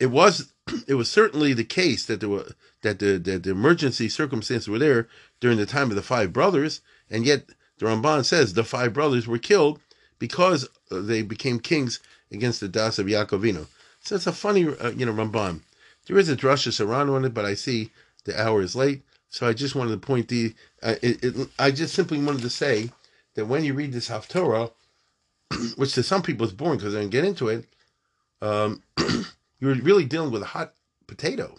it 0.00 0.06
was 0.06 0.52
it 0.86 0.94
was 0.94 1.10
certainly 1.10 1.52
the 1.52 1.64
case 1.64 2.04
that 2.06 2.20
there 2.20 2.28
were 2.28 2.46
that 2.82 2.98
the, 2.98 3.18
that 3.18 3.42
the 3.42 3.50
emergency 3.50 4.08
circumstances 4.08 4.68
were 4.68 4.78
there 4.78 5.08
during 5.40 5.58
the 5.58 5.66
time 5.66 5.90
of 5.90 5.96
the 5.96 6.02
five 6.02 6.32
brothers, 6.32 6.80
and 7.10 7.24
yet 7.24 7.46
the 7.78 7.86
Ramban 7.86 8.24
says 8.24 8.54
the 8.54 8.64
five 8.64 8.92
brothers 8.92 9.26
were 9.26 9.38
killed 9.38 9.80
because 10.18 10.68
uh, 10.90 11.00
they 11.00 11.22
became 11.22 11.60
kings 11.60 12.00
against 12.30 12.60
the 12.60 12.68
Das 12.68 12.98
of 12.98 13.06
Yaakov 13.06 13.40
Avinu. 13.40 13.66
So 14.00 14.16
it's 14.16 14.26
a 14.26 14.32
funny, 14.32 14.66
uh, 14.66 14.90
you 14.90 15.06
know, 15.06 15.12
Ramban. 15.12 15.60
There 16.06 16.18
is 16.18 16.28
a 16.28 16.36
drasha 16.36 16.70
Saran 16.70 17.12
on 17.12 17.24
it, 17.24 17.34
but 17.34 17.44
I 17.44 17.54
see 17.54 17.90
the 18.24 18.40
hour 18.40 18.62
is 18.62 18.74
late, 18.74 19.02
so 19.28 19.46
I 19.46 19.52
just 19.52 19.74
wanted 19.74 19.92
to 19.92 20.06
point 20.06 20.28
the. 20.28 20.54
Uh, 20.82 20.94
it, 21.02 21.22
it, 21.24 21.48
I 21.58 21.70
just 21.70 21.94
simply 21.94 22.18
wanted 22.18 22.42
to 22.42 22.50
say 22.50 22.90
that 23.34 23.46
when 23.46 23.64
you 23.64 23.74
read 23.74 23.92
this 23.92 24.08
Haftorah, 24.08 24.70
which 25.76 25.94
to 25.94 26.02
some 26.02 26.22
people 26.22 26.46
is 26.46 26.52
boring 26.52 26.78
because 26.78 26.94
they 26.94 27.00
don't 27.00 27.10
get 27.10 27.24
into 27.24 27.48
it, 27.48 27.66
um, 28.40 28.82
you're 29.60 29.74
really 29.74 30.04
dealing 30.04 30.30
with 30.30 30.42
a 30.42 30.46
hot 30.46 30.74
potato 31.06 31.56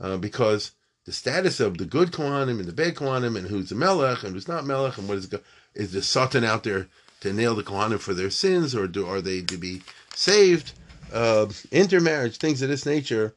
uh, 0.00 0.16
because 0.16 0.72
the 1.04 1.12
status 1.12 1.60
of 1.60 1.78
the 1.78 1.84
good 1.84 2.12
Kohanim 2.12 2.58
and 2.58 2.66
the 2.66 2.72
bad 2.72 2.94
Kohanim 2.94 3.36
and 3.36 3.48
who's 3.48 3.68
the 3.68 3.74
Melech 3.74 4.22
and 4.22 4.34
who's 4.34 4.48
not 4.48 4.66
Melech 4.66 4.98
and 4.98 5.08
what 5.08 5.18
is 5.18 5.34
is 5.74 5.92
the 5.92 6.02
Satan 6.02 6.44
out 6.44 6.64
there 6.64 6.88
to 7.20 7.32
nail 7.32 7.54
the 7.54 7.62
Kohanim 7.62 7.98
for 7.98 8.14
their 8.14 8.30
sins 8.30 8.74
or 8.74 8.86
do, 8.86 9.06
are 9.06 9.20
they 9.20 9.40
to 9.42 9.56
be 9.56 9.82
saved? 10.14 10.72
Uh, 11.12 11.46
intermarriage, 11.70 12.38
things 12.38 12.62
of 12.62 12.68
this 12.68 12.86
nature, 12.86 13.34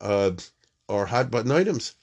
uh, 0.00 0.32
are 0.88 1.06
hot 1.06 1.30
button 1.30 1.50
items. 1.50 1.94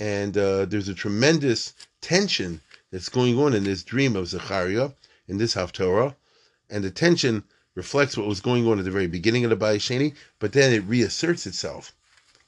And 0.00 0.36
uh, 0.36 0.64
there's 0.64 0.88
a 0.88 0.94
tremendous 0.94 1.74
tension 2.00 2.60
that's 2.90 3.08
going 3.08 3.38
on 3.38 3.54
in 3.54 3.64
this 3.64 3.82
dream 3.82 4.16
of 4.16 4.28
Zechariah, 4.28 4.90
in 5.26 5.38
this 5.38 5.54
Haftorah. 5.54 6.14
And 6.70 6.84
the 6.84 6.90
tension 6.90 7.44
reflects 7.78 8.16
what 8.16 8.26
was 8.26 8.40
going 8.40 8.66
on 8.66 8.80
at 8.80 8.84
the 8.84 8.90
very 8.90 9.06
beginning 9.06 9.44
of 9.44 9.50
the 9.50 9.56
Bayis 9.56 9.86
Sheni, 9.86 10.12
but 10.40 10.52
then 10.52 10.72
it 10.72 10.82
reasserts 10.88 11.46
itself 11.46 11.94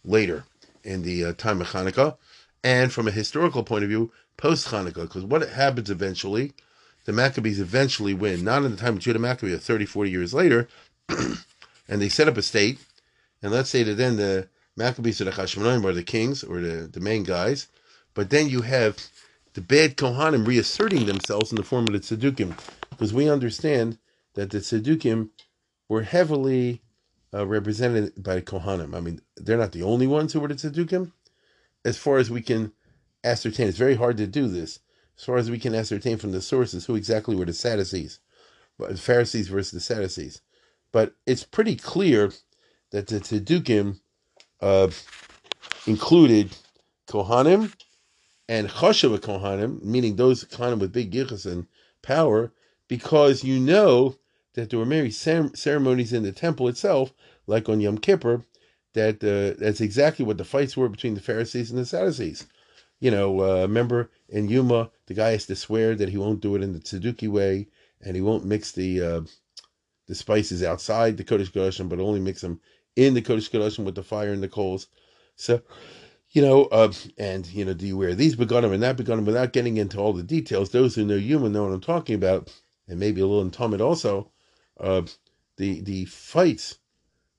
later 0.05 0.43
in 0.83 1.03
the 1.03 1.25
uh, 1.25 1.33
time 1.35 1.61
of 1.61 1.69
Hanukkah, 1.69 2.17
and 2.65 2.93
from 2.93 3.07
a 3.07 3.13
historical 3.13 3.63
point 3.63 3.85
of 3.85 3.91
view, 3.91 4.11
post 4.37 4.67
Hanukkah. 4.67 5.03
Because 5.03 5.23
what 5.23 5.49
happens 5.49 5.89
eventually, 5.89 6.53
the 7.05 7.13
Maccabees 7.13 7.61
eventually 7.61 8.13
win, 8.13 8.43
not 8.43 8.65
in 8.65 8.73
the 8.73 8.77
time 8.77 8.95
of 8.95 8.99
Judah 8.99 9.21
Maccabee, 9.21 9.57
30, 9.57 9.87
40 9.87 10.11
years 10.11 10.35
later, 10.35 10.67
and 11.09 12.03
they 12.03 12.09
set 12.09 12.27
up 12.27 12.37
a 12.37 12.43
state. 12.43 12.81
And 13.41 13.53
let's 13.53 13.71
say 13.71 13.85
that 13.85 13.95
then 13.95 14.17
the 14.17 14.49
Maccabees 14.77 15.21
are 15.21 15.27
the 15.27 15.31
Hashmonaim 15.31 15.85
are 15.85 15.93
the 15.93 16.03
kings 16.03 16.43
or 16.43 16.61
the, 16.61 16.89
the 16.93 17.01
main 17.01 17.23
guys, 17.23 17.69
but 18.15 18.31
then 18.31 18.49
you 18.49 18.63
have 18.63 18.99
the 19.55 19.61
bad 19.61 19.97
Kohanim 19.97 20.45
reasserting 20.45 21.07
themselves 21.07 21.53
in 21.53 21.57
the 21.57 21.63
form 21.63 21.87
of 21.87 21.93
the 21.93 22.01
Tzedukim, 22.01 22.59
because 22.91 23.15
we 23.15 23.31
understand 23.31 23.97
that 24.35 24.51
the 24.51 24.59
Tzedukim 24.59 25.31
were 25.89 26.03
heavily 26.03 26.83
uh, 27.35 27.47
represented 27.47 28.23
by 28.23 28.41
Kohanim. 28.41 28.95
I 28.95 29.01
mean, 29.01 29.21
they're 29.37 29.59
not 29.59 29.73
the 29.73 29.83
only 29.83 30.07
ones 30.07 30.33
who 30.33 30.41
were 30.41 30.49
the 30.49 30.55
Tzedukim. 30.55 31.13
As 31.85 31.97
far 31.97 32.19
as 32.19 32.31
we 32.31 32.43
can 32.43 32.73
ascertain, 33.25 33.69
it's 33.69 33.79
very 33.79 33.95
hard 33.95 34.17
to 34.19 34.27
do 34.27 34.49
this. 34.49 34.81
As 35.19 35.25
far 35.25 35.37
as 35.37 35.51
we 35.51 35.59
can 35.59 35.75
ascertain 35.75 36.17
from 36.17 36.33
the 36.33 36.41
sources 36.41 36.87
who 36.87 36.95
exactly 36.95 37.37
were 37.37 37.45
the 37.45 37.53
Sadducees, 37.53 38.21
the 38.79 38.97
Pharisees 38.97 39.49
versus 39.49 39.73
the 39.73 39.81
Sadducees. 39.81 40.41
But 40.93 41.15
it's 41.27 41.45
pretty 41.45 41.77
clear 41.77 42.33
that 42.91 43.07
the 43.07 43.21
Tzedukim 43.21 44.01
uh, 44.61 44.91
included 45.87 46.57
Kohanim 47.07 47.73
and 48.49 48.69
Choshev 48.69 49.19
Kohanim, 49.19 49.83
meaning 49.83 50.17
those 50.17 50.45
Kohanim 50.45 50.81
with 50.81 50.93
big 50.93 51.13
gichas 51.13 51.51
and 51.51 51.67
power, 52.03 52.53
because 52.91 53.45
you 53.45 53.61
know 53.61 54.17
that 54.55 54.69
there 54.69 54.79
were 54.81 54.85
many 54.85 55.13
ceremonies 55.13 56.13
in 56.13 56.25
the 56.25 56.33
temple 56.33 56.67
itself, 56.67 57.15
like 57.47 57.69
on 57.69 57.81
Yom 57.81 57.99
Kippur, 57.99 58.45
that 58.95 59.23
uh, 59.23 59.57
that's 59.61 59.81
exactly 59.81 60.25
what 60.25 60.39
the 60.39 60.45
fights 60.45 60.77
were 60.77 60.89
between 60.89 61.15
the 61.15 61.21
Pharisees 61.21 61.71
and 61.71 61.79
the 61.79 61.87
Sadducees. 61.87 62.49
You 62.99 63.13
know, 63.13 63.41
uh, 63.43 63.63
remember 63.63 64.11
in 64.29 64.49
Yuma, 64.49 64.91
the 65.07 65.15
guy 65.15 65.31
has 65.31 65.47
to 65.47 65.55
swear 65.55 65.95
that 65.95 66.09
he 66.09 66.19
won't 66.19 66.41
do 66.41 66.57
it 66.57 66.65
in 66.65 66.73
the 66.73 66.81
Tzeduki 66.81 67.29
way, 67.29 67.69
and 68.03 68.17
he 68.17 68.23
won't 68.23 68.45
mix 68.45 68.73
the 68.73 69.01
uh, 69.01 69.21
the 70.09 70.17
spices 70.17 70.65
outside 70.65 71.17
the 71.17 71.23
Kodesh 71.23 71.53
Kodashim, 71.53 71.89
but 71.89 72.01
only 72.01 72.19
mix 72.19 72.41
them 72.41 72.61
in 72.97 73.15
the 73.15 73.23
Kodesh 73.23 73.51
Kodashim 73.53 73.85
with 73.85 73.95
the 73.95 74.03
fire 74.03 74.33
and 74.33 74.43
the 74.43 74.49
coals. 74.49 74.89
So, 75.37 75.63
you 76.31 76.43
know, 76.43 76.65
uh, 76.65 76.93
and 77.17 77.47
you 77.47 77.65
know, 77.65 77.73
do 77.73 77.87
you 77.87 77.97
wear 77.97 78.17
these 78.17 78.35
begonim 78.35 78.75
and 78.75 78.83
that 78.83 78.97
begonim 78.97 79.27
without 79.27 79.53
getting 79.53 79.77
into 79.77 79.99
all 79.99 80.13
the 80.13 80.25
details? 80.25 80.71
Those 80.71 80.97
who 80.97 81.05
know 81.05 81.15
Yuma 81.15 81.49
know 81.49 81.63
what 81.63 81.73
I'm 81.73 81.81
talking 81.81 82.17
about, 82.17 82.53
and 82.91 83.01
maybe 83.01 83.21
a 83.21 83.27
little 83.27 83.43
in 83.43 83.51
Talmud 83.51 83.81
also 83.81 84.31
uh, 84.79 85.03
the 85.57 85.81
the 85.81 86.05
fights 86.05 86.79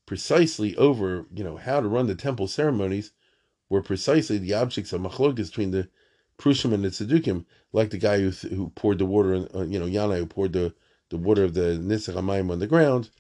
precisely 0.06 0.76
over 0.78 1.26
you 1.34 1.44
know 1.44 1.58
how 1.58 1.80
to 1.82 1.88
run 1.88 2.08
the 2.08 2.16
temple 2.16 2.48
ceremonies 2.48 3.12
were 3.70 3.82
precisely 3.84 4.38
the 4.38 4.54
objects 4.54 4.92
of 4.94 5.02
machlokas 5.02 5.50
between 5.50 5.72
the 5.72 5.88
Prushim 6.42 6.74
and 6.74 6.84
the 6.84 6.90
Tzedukim, 6.90 7.46
like 7.72 7.92
the 7.92 8.00
guy 8.00 8.20
who 8.20 8.32
who 8.32 8.70
poured 8.72 8.98
the 8.98 9.06
water, 9.06 9.34
in, 9.36 9.48
uh, 9.54 9.62
you 9.62 9.80
know, 9.80 9.86
Yannai 9.86 10.18
who 10.18 10.26
poured 10.26 10.54
the, 10.54 10.74
the 11.10 11.18
water 11.18 11.44
of 11.44 11.54
the 11.54 11.80
Nitzach 11.80 12.18
on 12.18 12.60
the 12.60 12.68
ground. 12.68 13.12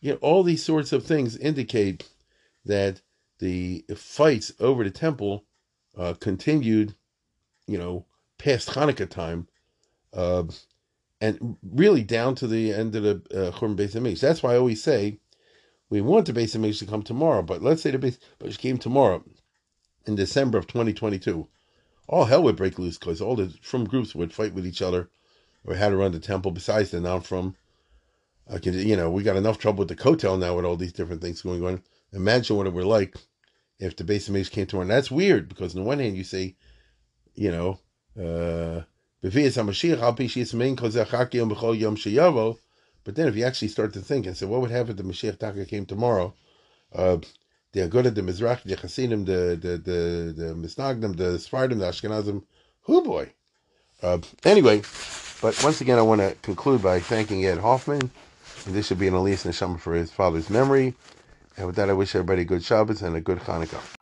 You 0.00 0.12
know, 0.12 0.18
all 0.22 0.42
these 0.42 0.64
sorts 0.64 0.90
of 0.92 1.04
things 1.04 1.36
indicate 1.36 2.08
that 2.64 3.02
the 3.40 3.84
fights 3.94 4.52
over 4.58 4.84
the 4.84 4.90
temple 4.90 5.44
uh, 5.98 6.14
continued, 6.14 6.94
you 7.66 7.76
know, 7.76 8.06
past 8.38 8.70
Hanukkah 8.70 9.08
time, 9.08 9.48
uh, 10.14 10.44
and 11.22 11.56
really 11.62 12.02
down 12.02 12.34
to 12.34 12.48
the 12.48 12.74
end 12.74 12.96
of 12.96 13.04
the 13.04 13.22
uh, 13.32 13.52
Churban 13.52 13.76
Beis 13.76 13.94
Hamikdash. 13.94 14.18
That's 14.18 14.42
why 14.42 14.54
I 14.54 14.56
always 14.56 14.82
say 14.82 15.20
we 15.88 16.00
want 16.00 16.26
the 16.26 16.32
Beis 16.32 16.56
Hamikdash 16.56 16.80
to 16.80 16.86
come 16.86 17.04
tomorrow, 17.04 17.42
but 17.42 17.62
let's 17.62 17.80
say 17.80 17.92
the 17.92 17.98
Beis 17.98 18.18
Hamikdash 18.40 18.58
came 18.58 18.76
tomorrow 18.76 19.22
in 20.04 20.16
December 20.16 20.58
of 20.58 20.66
2022. 20.66 21.46
All 22.08 22.24
hell 22.24 22.42
would 22.42 22.56
break 22.56 22.76
loose 22.76 22.98
because 22.98 23.20
all 23.20 23.36
the 23.36 23.54
frum 23.62 23.84
groups 23.84 24.16
would 24.16 24.32
fight 24.32 24.52
with 24.52 24.66
each 24.66 24.82
other 24.82 25.10
or 25.64 25.76
how 25.76 25.90
to 25.90 25.96
run 25.96 26.10
the 26.10 26.18
temple. 26.18 26.50
Besides 26.50 26.90
the 26.90 27.00
non 27.00 27.20
frum, 27.20 27.54
I 28.52 28.58
can 28.58 28.74
you 28.74 28.96
know 28.96 29.08
we 29.08 29.22
got 29.22 29.36
enough 29.36 29.58
trouble 29.58 29.78
with 29.78 29.88
the 29.88 29.96
Kotel 29.96 30.40
now 30.40 30.56
with 30.56 30.64
all 30.64 30.76
these 30.76 30.92
different 30.92 31.22
things 31.22 31.40
going 31.40 31.64
on. 31.64 31.84
Imagine 32.12 32.56
what 32.56 32.66
it 32.66 32.72
were 32.72 32.84
like 32.84 33.14
if 33.78 33.94
the 33.94 34.02
Beis 34.02 34.28
Hamikdash 34.28 34.50
came 34.50 34.66
tomorrow. 34.66 34.82
And 34.82 34.90
that's 34.90 35.10
weird 35.12 35.48
because 35.48 35.76
on 35.76 35.82
the 35.82 35.86
one 35.86 36.00
hand 36.00 36.16
you 36.16 36.24
say, 36.24 36.56
you 37.36 37.52
know. 37.52 37.78
Uh, 38.20 38.82
but 39.22 39.32
then 43.14 43.28
if 43.28 43.36
you 43.36 43.44
actually 43.44 43.68
start 43.68 43.92
to 43.92 44.00
think 44.00 44.26
and 44.26 44.36
say, 44.36 44.46
what 44.46 44.60
would 44.60 44.70
happen 44.70 44.90
if 44.90 44.96
the 44.96 45.02
Mashiach 45.04 45.38
Taka 45.38 45.64
came 45.64 45.86
tomorrow? 45.86 46.34
Uh, 46.92 47.18
the 47.72 47.88
Agudah, 47.88 48.14
the 48.14 48.20
Mizrach, 48.20 48.62
the 48.64 48.76
Hasidim, 48.76 49.24
the 49.24 49.56
the 49.60 49.78
the 49.78 50.32
the 50.36 50.54
Misnagdim, 50.54 51.16
the 51.16 51.38
Sfardim, 51.38 51.78
the 51.78 51.86
Ashkenazim, 51.86 52.42
who 52.82 53.02
boy. 53.02 53.32
Uh, 54.02 54.18
anyway, 54.44 54.82
but 55.40 55.62
once 55.62 55.80
again, 55.80 55.98
I 55.98 56.02
want 56.02 56.20
to 56.20 56.36
conclude 56.42 56.82
by 56.82 57.00
thanking 57.00 57.46
Ed 57.46 57.58
Hoffman. 57.58 58.10
And 58.66 58.74
this 58.74 58.88
should 58.88 58.98
be 58.98 59.08
an 59.08 59.14
Aliyas 59.14 59.46
Neshama 59.46 59.78
for 59.78 59.94
his 59.94 60.10
father's 60.10 60.50
memory. 60.50 60.94
And 61.56 61.66
with 61.66 61.76
that, 61.76 61.90
I 61.90 61.92
wish 61.92 62.14
everybody 62.14 62.42
a 62.42 62.44
good 62.44 62.62
Shabbos 62.62 63.02
and 63.02 63.16
a 63.16 63.20
good 63.20 63.38
Hanukkah. 63.38 64.01